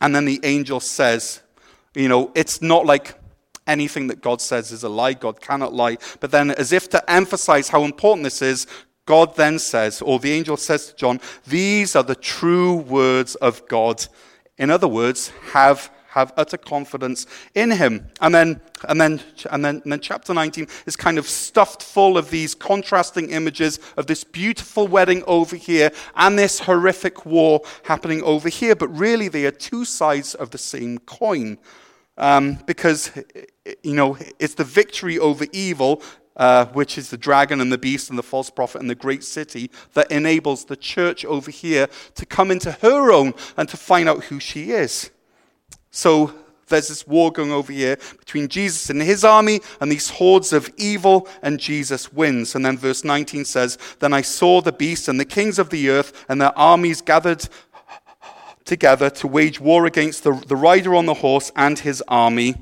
And 0.00 0.14
then 0.14 0.24
the 0.24 0.40
angel 0.42 0.80
says, 0.80 1.40
you 1.94 2.08
know, 2.08 2.32
it's 2.34 2.60
not 2.60 2.86
like 2.86 3.14
anything 3.68 4.08
that 4.08 4.20
God 4.20 4.40
says 4.40 4.72
is 4.72 4.82
a 4.82 4.88
lie. 4.88 5.12
God 5.12 5.40
cannot 5.40 5.74
lie. 5.74 5.98
But 6.20 6.30
then, 6.30 6.50
as 6.52 6.72
if 6.72 6.88
to 6.90 7.10
emphasize 7.10 7.68
how 7.68 7.84
important 7.84 8.24
this 8.24 8.42
is, 8.42 8.66
God 9.08 9.36
then 9.36 9.58
says, 9.58 10.02
or 10.02 10.18
the 10.18 10.32
angel 10.32 10.58
says 10.58 10.88
to 10.88 10.94
John, 10.94 11.18
These 11.46 11.96
are 11.96 12.02
the 12.02 12.14
true 12.14 12.74
words 12.74 13.36
of 13.36 13.66
God. 13.66 14.06
In 14.58 14.70
other 14.70 14.86
words, 14.86 15.32
have, 15.52 15.90
have 16.08 16.34
utter 16.36 16.58
confidence 16.58 17.26
in 17.54 17.70
him. 17.70 18.10
And 18.20 18.34
then, 18.34 18.60
and, 18.86 19.00
then, 19.00 19.22
and, 19.50 19.64
then, 19.64 19.80
and 19.82 19.92
then 19.92 20.00
chapter 20.00 20.34
19 20.34 20.66
is 20.84 20.94
kind 20.94 21.16
of 21.16 21.26
stuffed 21.26 21.82
full 21.82 22.18
of 22.18 22.28
these 22.28 22.54
contrasting 22.54 23.30
images 23.30 23.80
of 23.96 24.08
this 24.08 24.24
beautiful 24.24 24.86
wedding 24.86 25.24
over 25.26 25.56
here 25.56 25.90
and 26.14 26.38
this 26.38 26.58
horrific 26.58 27.24
war 27.24 27.62
happening 27.84 28.22
over 28.24 28.50
here. 28.50 28.76
But 28.76 28.88
really, 28.88 29.28
they 29.28 29.46
are 29.46 29.52
two 29.52 29.86
sides 29.86 30.34
of 30.34 30.50
the 30.50 30.58
same 30.58 30.98
coin. 30.98 31.56
Um, 32.18 32.58
because, 32.66 33.12
you 33.82 33.94
know, 33.94 34.18
it's 34.38 34.54
the 34.54 34.64
victory 34.64 35.18
over 35.18 35.46
evil 35.52 36.02
uh, 36.38 36.66
which 36.66 36.96
is 36.96 37.10
the 37.10 37.16
dragon 37.16 37.60
and 37.60 37.72
the 37.72 37.78
beast 37.78 38.08
and 38.10 38.18
the 38.18 38.22
false 38.22 38.48
prophet 38.48 38.80
and 38.80 38.88
the 38.88 38.94
great 38.94 39.24
city, 39.24 39.70
that 39.94 40.10
enables 40.10 40.64
the 40.64 40.76
church 40.76 41.24
over 41.24 41.50
here 41.50 41.88
to 42.14 42.24
come 42.24 42.50
into 42.50 42.72
her 42.72 43.12
own 43.12 43.34
and 43.56 43.68
to 43.68 43.76
find 43.76 44.08
out 44.08 44.24
who 44.24 44.40
she 44.40 44.70
is. 44.70 45.10
So 45.90 46.32
there's 46.68 46.88
this 46.88 47.06
war 47.06 47.32
going 47.32 47.52
over 47.52 47.72
here 47.72 47.96
between 48.18 48.48
Jesus 48.48 48.90
and 48.90 49.00
his 49.02 49.24
army 49.24 49.60
and 49.80 49.90
these 49.90 50.10
hordes 50.10 50.52
of 50.52 50.70
evil, 50.76 51.28
and 51.42 51.58
Jesus 51.58 52.12
wins. 52.12 52.54
And 52.54 52.64
then 52.64 52.78
verse 52.78 53.04
19 53.04 53.44
says, 53.44 53.78
Then 53.98 54.12
I 54.12 54.22
saw 54.22 54.60
the 54.60 54.72
beast 54.72 55.08
and 55.08 55.18
the 55.18 55.24
kings 55.24 55.58
of 55.58 55.70
the 55.70 55.88
earth 55.90 56.26
and 56.28 56.40
their 56.40 56.56
armies 56.56 57.00
gathered 57.00 57.48
together 58.64 59.08
to 59.08 59.26
wage 59.26 59.58
war 59.58 59.86
against 59.86 60.24
the, 60.24 60.32
the 60.46 60.56
rider 60.56 60.94
on 60.94 61.06
the 61.06 61.14
horse 61.14 61.50
and 61.56 61.78
his 61.78 62.02
army. 62.06 62.54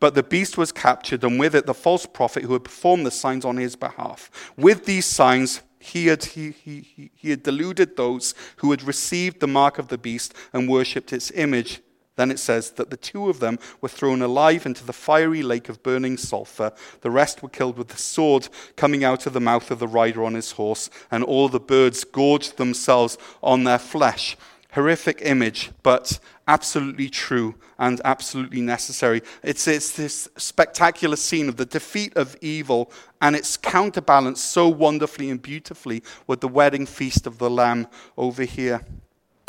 But 0.00 0.14
the 0.14 0.22
beast 0.22 0.58
was 0.58 0.72
captured, 0.72 1.24
and 1.24 1.38
with 1.38 1.54
it 1.54 1.66
the 1.66 1.74
false 1.74 2.06
prophet 2.06 2.44
who 2.44 2.52
had 2.52 2.64
performed 2.64 3.06
the 3.06 3.10
signs 3.10 3.44
on 3.44 3.56
his 3.56 3.76
behalf. 3.76 4.30
With 4.56 4.84
these 4.84 5.06
signs, 5.06 5.62
he 5.78 6.06
had, 6.06 6.24
he, 6.24 6.50
he, 6.50 7.10
he 7.14 7.30
had 7.30 7.42
deluded 7.42 7.96
those 7.96 8.34
who 8.56 8.70
had 8.70 8.82
received 8.82 9.40
the 9.40 9.46
mark 9.46 9.78
of 9.78 9.88
the 9.88 9.98
beast 9.98 10.34
and 10.52 10.68
worshipped 10.68 11.12
its 11.12 11.30
image. 11.32 11.80
Then 12.16 12.30
it 12.30 12.38
says 12.38 12.70
that 12.72 12.90
the 12.90 12.96
two 12.96 13.28
of 13.28 13.40
them 13.40 13.58
were 13.80 13.88
thrown 13.88 14.22
alive 14.22 14.66
into 14.66 14.84
the 14.84 14.92
fiery 14.92 15.42
lake 15.42 15.68
of 15.68 15.82
burning 15.82 16.16
sulfur. 16.16 16.72
The 17.00 17.10
rest 17.10 17.42
were 17.42 17.48
killed 17.48 17.76
with 17.76 17.88
the 17.88 17.98
sword 17.98 18.48
coming 18.76 19.02
out 19.02 19.26
of 19.26 19.32
the 19.32 19.40
mouth 19.40 19.70
of 19.70 19.80
the 19.80 19.88
rider 19.88 20.24
on 20.24 20.34
his 20.34 20.52
horse, 20.52 20.90
and 21.10 21.24
all 21.24 21.48
the 21.48 21.60
birds 21.60 22.04
gorged 22.04 22.56
themselves 22.56 23.18
on 23.42 23.64
their 23.64 23.80
flesh. 23.80 24.36
Horrific 24.74 25.20
image, 25.22 25.70
but 25.82 26.18
absolutely 26.48 27.08
true 27.08 27.54
and 27.78 28.00
absolutely 28.04 28.60
necessary. 28.60 29.22
It's, 29.42 29.68
it's 29.68 29.92
this 29.92 30.28
spectacular 30.36 31.16
scene 31.16 31.48
of 31.48 31.56
the 31.56 31.64
defeat 31.64 32.16
of 32.16 32.36
evil, 32.40 32.90
and 33.20 33.36
it's 33.36 33.56
counterbalanced 33.56 34.44
so 34.44 34.68
wonderfully 34.68 35.30
and 35.30 35.40
beautifully 35.40 36.02
with 36.26 36.40
the 36.40 36.48
wedding 36.48 36.86
feast 36.86 37.26
of 37.26 37.38
the 37.38 37.48
Lamb 37.48 37.86
over 38.16 38.42
here. 38.42 38.84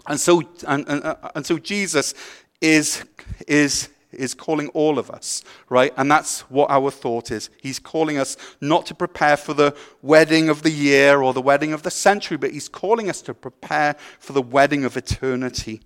And 0.07 0.19
so, 0.19 0.43
and, 0.67 0.87
and, 0.87 1.17
and 1.33 1.45
so 1.45 1.57
Jesus 1.57 2.13
is, 2.61 3.03
is, 3.47 3.89
is 4.15 4.33
calling 4.33 4.69
all 4.69 4.97
of 4.99 5.09
us, 5.09 5.43
right? 5.69 5.93
And 5.97 6.09
that's 6.09 6.41
what 6.41 6.69
our 6.69 6.91
thought 6.91 7.31
is. 7.31 7.49
He's 7.61 7.79
calling 7.79 8.17
us 8.17 8.37
not 8.61 8.85
to 8.87 8.95
prepare 8.95 9.37
for 9.37 9.53
the 9.53 9.75
wedding 10.01 10.49
of 10.49 10.63
the 10.63 10.71
year 10.71 11.21
or 11.21 11.33
the 11.33 11.41
wedding 11.41 11.73
of 11.73 11.83
the 11.83 11.91
century, 11.91 12.37
but 12.37 12.51
he's 12.51 12.69
calling 12.69 13.09
us 13.09 13.21
to 13.23 13.33
prepare 13.33 13.95
for 14.19 14.33
the 14.33 14.41
wedding 14.41 14.85
of 14.85 14.97
eternity. 14.97 15.81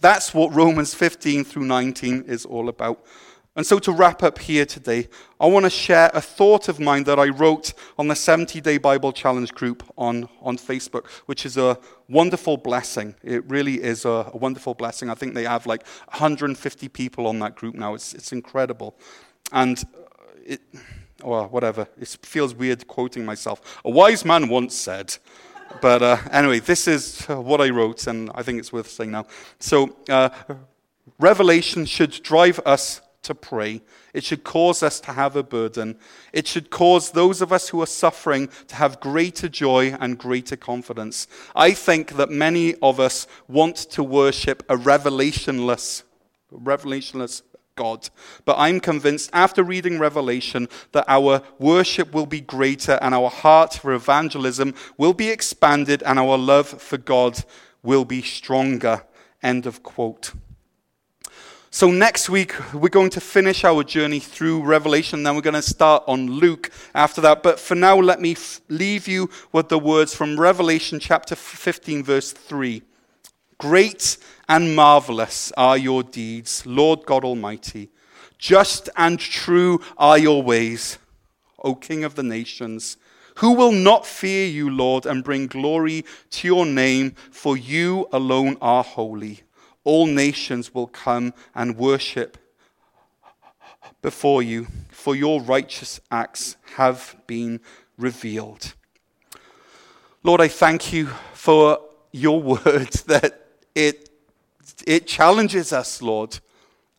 That's 0.00 0.32
what 0.32 0.54
Romans 0.54 0.94
15 0.94 1.44
through 1.44 1.64
19 1.64 2.24
is 2.26 2.44
all 2.44 2.68
about. 2.68 3.04
And 3.58 3.66
so, 3.66 3.80
to 3.80 3.90
wrap 3.90 4.22
up 4.22 4.38
here 4.38 4.64
today, 4.64 5.08
I 5.40 5.46
want 5.46 5.64
to 5.64 5.70
share 5.70 6.12
a 6.14 6.20
thought 6.20 6.68
of 6.68 6.78
mine 6.78 7.02
that 7.02 7.18
I 7.18 7.26
wrote 7.30 7.72
on 7.98 8.06
the 8.06 8.14
70 8.14 8.60
Day 8.60 8.78
Bible 8.78 9.12
Challenge 9.12 9.52
group 9.52 9.82
on, 9.98 10.28
on 10.40 10.56
Facebook, 10.56 11.08
which 11.26 11.44
is 11.44 11.56
a 11.56 11.76
wonderful 12.08 12.56
blessing. 12.56 13.16
It 13.20 13.44
really 13.50 13.82
is 13.82 14.04
a, 14.04 14.30
a 14.32 14.36
wonderful 14.36 14.74
blessing. 14.74 15.10
I 15.10 15.16
think 15.16 15.34
they 15.34 15.42
have 15.42 15.66
like 15.66 15.84
150 16.06 16.88
people 16.90 17.26
on 17.26 17.40
that 17.40 17.56
group 17.56 17.74
now. 17.74 17.94
It's, 17.94 18.14
it's 18.14 18.30
incredible. 18.30 18.94
And 19.50 19.82
it, 20.46 20.60
or 21.24 21.48
whatever, 21.48 21.88
it 21.98 22.16
feels 22.22 22.54
weird 22.54 22.86
quoting 22.86 23.24
myself. 23.24 23.80
A 23.84 23.90
wise 23.90 24.24
man 24.24 24.48
once 24.48 24.76
said, 24.76 25.16
but 25.82 26.00
uh, 26.00 26.18
anyway, 26.30 26.60
this 26.60 26.86
is 26.86 27.22
what 27.26 27.60
I 27.60 27.70
wrote, 27.70 28.06
and 28.06 28.30
I 28.36 28.44
think 28.44 28.60
it's 28.60 28.72
worth 28.72 28.88
saying 28.88 29.10
now. 29.10 29.26
So, 29.58 29.96
uh, 30.08 30.28
Revelation 31.18 31.84
should 31.86 32.12
drive 32.22 32.60
us 32.64 33.00
to 33.28 33.34
pray. 33.34 33.82
It 34.14 34.24
should 34.24 34.42
cause 34.42 34.82
us 34.82 35.00
to 35.00 35.12
have 35.12 35.36
a 35.36 35.42
burden. 35.42 35.98
It 36.32 36.46
should 36.46 36.70
cause 36.70 37.10
those 37.10 37.42
of 37.42 37.52
us 37.52 37.68
who 37.68 37.82
are 37.82 37.86
suffering 37.86 38.48
to 38.68 38.74
have 38.74 39.00
greater 39.00 39.48
joy 39.48 39.94
and 40.00 40.18
greater 40.18 40.56
confidence. 40.56 41.28
I 41.54 41.72
think 41.72 42.16
that 42.16 42.30
many 42.30 42.74
of 42.76 42.98
us 42.98 43.26
want 43.46 43.76
to 43.76 44.02
worship 44.02 44.62
a 44.70 44.76
revelationless, 44.76 46.04
revelationless 46.50 47.42
God. 47.76 48.08
But 48.46 48.56
I'm 48.58 48.80
convinced 48.80 49.28
after 49.34 49.62
reading 49.62 49.98
Revelation 49.98 50.68
that 50.92 51.04
our 51.06 51.42
worship 51.58 52.12
will 52.14 52.26
be 52.26 52.40
greater 52.40 52.98
and 53.02 53.14
our 53.14 53.28
heart 53.28 53.74
for 53.74 53.92
evangelism 53.92 54.74
will 54.96 55.14
be 55.14 55.28
expanded 55.28 56.02
and 56.02 56.18
our 56.18 56.38
love 56.38 56.66
for 56.66 56.96
God 56.96 57.44
will 57.82 58.06
be 58.06 58.22
stronger. 58.22 59.04
End 59.42 59.66
of 59.66 59.82
quote. 59.82 60.32
So, 61.70 61.90
next 61.90 62.30
week, 62.30 62.54
we're 62.72 62.88
going 62.88 63.10
to 63.10 63.20
finish 63.20 63.62
our 63.62 63.84
journey 63.84 64.20
through 64.20 64.62
Revelation, 64.62 65.22
then 65.22 65.34
we're 65.34 65.42
going 65.42 65.52
to 65.52 65.60
start 65.60 66.02
on 66.06 66.26
Luke 66.26 66.70
after 66.94 67.20
that. 67.20 67.42
But 67.42 67.60
for 67.60 67.74
now, 67.74 67.98
let 67.98 68.22
me 68.22 68.32
f- 68.32 68.62
leave 68.70 69.06
you 69.06 69.28
with 69.52 69.68
the 69.68 69.78
words 69.78 70.14
from 70.14 70.40
Revelation 70.40 70.98
chapter 70.98 71.36
15, 71.36 72.02
verse 72.02 72.32
3. 72.32 72.82
Great 73.58 74.16
and 74.48 74.74
marvelous 74.74 75.52
are 75.58 75.76
your 75.76 76.02
deeds, 76.02 76.64
Lord 76.64 77.04
God 77.04 77.22
Almighty. 77.22 77.90
Just 78.38 78.88
and 78.96 79.20
true 79.20 79.82
are 79.98 80.16
your 80.16 80.42
ways, 80.42 80.98
O 81.62 81.74
King 81.74 82.02
of 82.02 82.14
the 82.14 82.22
nations. 82.22 82.96
Who 83.36 83.52
will 83.52 83.72
not 83.72 84.06
fear 84.06 84.46
you, 84.46 84.70
Lord, 84.70 85.04
and 85.04 85.22
bring 85.22 85.46
glory 85.46 86.06
to 86.30 86.48
your 86.48 86.64
name? 86.64 87.14
For 87.30 87.58
you 87.58 88.08
alone 88.10 88.56
are 88.62 88.82
holy 88.82 89.42
all 89.88 90.04
nations 90.04 90.74
will 90.74 90.86
come 90.86 91.32
and 91.54 91.78
worship 91.78 92.36
before 94.02 94.42
you, 94.42 94.66
for 94.90 95.16
your 95.16 95.40
righteous 95.40 95.98
acts 96.10 96.56
have 96.76 97.16
been 97.26 97.58
revealed. 97.96 98.74
Lord, 100.22 100.42
I 100.42 100.48
thank 100.48 100.92
you 100.92 101.06
for 101.32 101.80
your 102.12 102.42
word 102.52 102.92
that 103.06 103.46
it, 103.74 104.10
it 104.86 105.06
challenges 105.06 105.72
us, 105.72 106.02
Lord, 106.02 106.38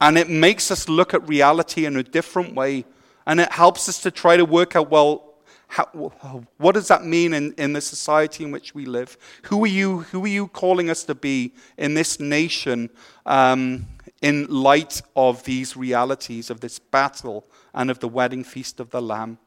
and 0.01 0.17
it 0.17 0.27
makes 0.27 0.71
us 0.71 0.89
look 0.89 1.13
at 1.13 1.29
reality 1.29 1.85
in 1.85 1.95
a 1.95 2.01
different 2.01 2.55
way, 2.55 2.85
and 3.27 3.39
it 3.39 3.51
helps 3.51 3.87
us 3.87 4.01
to 4.01 4.09
try 4.09 4.35
to 4.35 4.45
work 4.45 4.75
out, 4.75 4.89
well, 4.89 5.28
how, 5.69 6.43
what 6.57 6.73
does 6.73 6.87
that 6.87 7.05
mean 7.05 7.31
in, 7.31 7.53
in 7.53 7.73
the 7.73 7.81
society 7.81 8.43
in 8.43 8.51
which 8.51 8.73
we 8.73 8.85
live? 8.85 9.17
Who 9.43 9.63
are 9.63 9.67
you, 9.67 9.99
who 9.99 10.25
are 10.25 10.27
you 10.27 10.47
calling 10.47 10.89
us 10.89 11.03
to 11.03 11.13
be 11.13 11.53
in 11.77 11.93
this 11.93 12.19
nation 12.19 12.89
um, 13.27 13.85
in 14.23 14.47
light 14.47 15.03
of 15.15 15.43
these 15.43 15.77
realities, 15.77 16.49
of 16.49 16.59
this 16.59 16.79
battle, 16.79 17.45
and 17.71 17.91
of 17.91 17.99
the 17.99 18.07
wedding 18.07 18.43
feast 18.43 18.79
of 18.79 18.89
the 18.89 18.99
Lamb? 18.99 19.37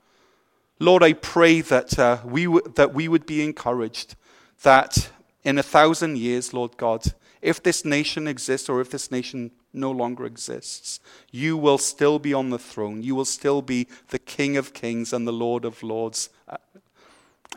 Lord, 0.78 1.02
I 1.02 1.14
pray 1.14 1.60
that, 1.60 1.98
uh, 1.98 2.18
we 2.24 2.44
w- 2.44 2.72
that 2.76 2.94
we 2.94 3.08
would 3.08 3.26
be 3.26 3.42
encouraged 3.42 4.14
that 4.62 5.10
in 5.42 5.58
a 5.58 5.62
thousand 5.62 6.18
years, 6.18 6.54
Lord 6.54 6.76
God, 6.76 7.02
if 7.40 7.60
this 7.60 7.84
nation 7.84 8.28
exists 8.28 8.68
or 8.68 8.80
if 8.80 8.90
this 8.90 9.10
nation 9.10 9.50
no 9.72 9.90
longer 9.90 10.24
exists, 10.24 11.00
you 11.30 11.56
will 11.56 11.78
still 11.78 12.18
be 12.18 12.34
on 12.34 12.50
the 12.50 12.58
throne. 12.58 13.02
You 13.02 13.14
will 13.14 13.24
still 13.24 13.62
be 13.62 13.88
the 14.08 14.18
King 14.18 14.56
of 14.56 14.74
kings 14.74 15.12
and 15.12 15.26
the 15.26 15.32
Lord 15.32 15.64
of 15.64 15.82
lords. 15.82 16.30
Uh, 16.48 16.56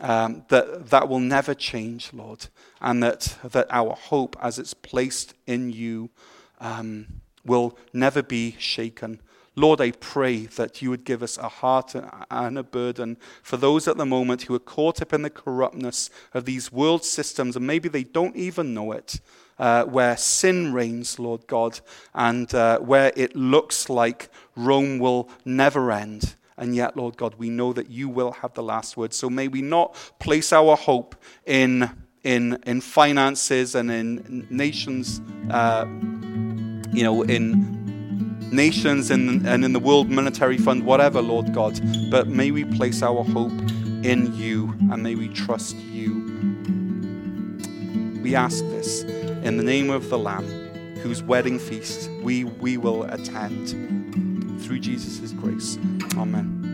um, 0.00 0.44
that, 0.48 0.90
that 0.90 1.08
will 1.08 1.20
never 1.20 1.54
change, 1.54 2.12
Lord, 2.12 2.48
and 2.80 3.02
that, 3.02 3.38
that 3.42 3.66
our 3.70 3.94
hope, 3.94 4.36
as 4.42 4.58
it's 4.58 4.74
placed 4.74 5.34
in 5.46 5.70
you, 5.70 6.10
um, 6.60 7.06
will 7.44 7.78
never 7.92 8.22
be 8.22 8.56
shaken. 8.58 9.20
Lord, 9.58 9.80
I 9.80 9.92
pray 9.92 10.44
that 10.46 10.82
you 10.82 10.90
would 10.90 11.04
give 11.04 11.22
us 11.22 11.38
a 11.38 11.48
heart 11.48 11.94
and 12.30 12.58
a 12.58 12.62
burden 12.62 13.16
for 13.42 13.56
those 13.56 13.88
at 13.88 13.96
the 13.96 14.04
moment 14.04 14.42
who 14.42 14.54
are 14.54 14.58
caught 14.58 15.00
up 15.00 15.14
in 15.14 15.22
the 15.22 15.30
corruptness 15.30 16.10
of 16.34 16.44
these 16.44 16.70
world 16.70 17.04
systems, 17.04 17.56
and 17.56 17.66
maybe 17.66 17.88
they 17.88 18.04
don't 18.04 18.36
even 18.36 18.74
know 18.74 18.92
it 18.92 19.18
uh, 19.58 19.84
where 19.84 20.16
sin 20.16 20.72
reigns, 20.72 21.18
Lord 21.18 21.46
God, 21.46 21.80
and 22.14 22.52
uh, 22.54 22.78
where 22.78 23.12
it 23.16 23.34
looks 23.34 23.88
like 23.88 24.28
Rome 24.54 24.98
will 24.98 25.28
never 25.44 25.90
end. 25.92 26.36
And 26.58 26.74
yet, 26.74 26.96
Lord 26.96 27.16
God, 27.16 27.34
we 27.36 27.50
know 27.50 27.72
that 27.72 27.90
you 27.90 28.08
will 28.08 28.32
have 28.32 28.54
the 28.54 28.62
last 28.62 28.96
word. 28.96 29.12
So 29.12 29.28
may 29.28 29.48
we 29.48 29.60
not 29.60 29.94
place 30.18 30.52
our 30.52 30.74
hope 30.74 31.14
in, 31.44 31.90
in, 32.24 32.58
in 32.66 32.80
finances 32.80 33.74
and 33.74 33.90
in 33.90 34.46
nations, 34.50 35.20
uh, 35.50 35.84
you 36.92 37.02
know, 37.02 37.22
in 37.22 37.76
nations 38.50 39.10
and, 39.10 39.46
and 39.46 39.64
in 39.64 39.72
the 39.74 39.80
World 39.80 40.10
Monetary 40.10 40.56
Fund, 40.56 40.86
whatever, 40.86 41.20
Lord 41.20 41.52
God. 41.52 41.78
But 42.10 42.28
may 42.28 42.50
we 42.50 42.64
place 42.64 43.02
our 43.02 43.22
hope 43.22 43.52
in 44.02 44.32
you 44.34 44.74
and 44.90 45.02
may 45.02 45.14
we 45.14 45.28
trust 45.28 45.76
you. 45.76 46.24
We 48.22 48.34
ask 48.34 48.64
this 48.64 49.04
in 49.46 49.58
the 49.58 49.62
name 49.62 49.90
of 49.90 50.08
the 50.08 50.18
Lamb, 50.18 50.44
whose 51.02 51.22
wedding 51.22 51.60
feast 51.60 52.10
we, 52.22 52.42
we 52.42 52.76
will 52.76 53.04
attend 53.04 53.68
through 54.60 54.80
Jesus' 54.80 55.30
grace. 55.30 55.78
Amen. 56.16 56.65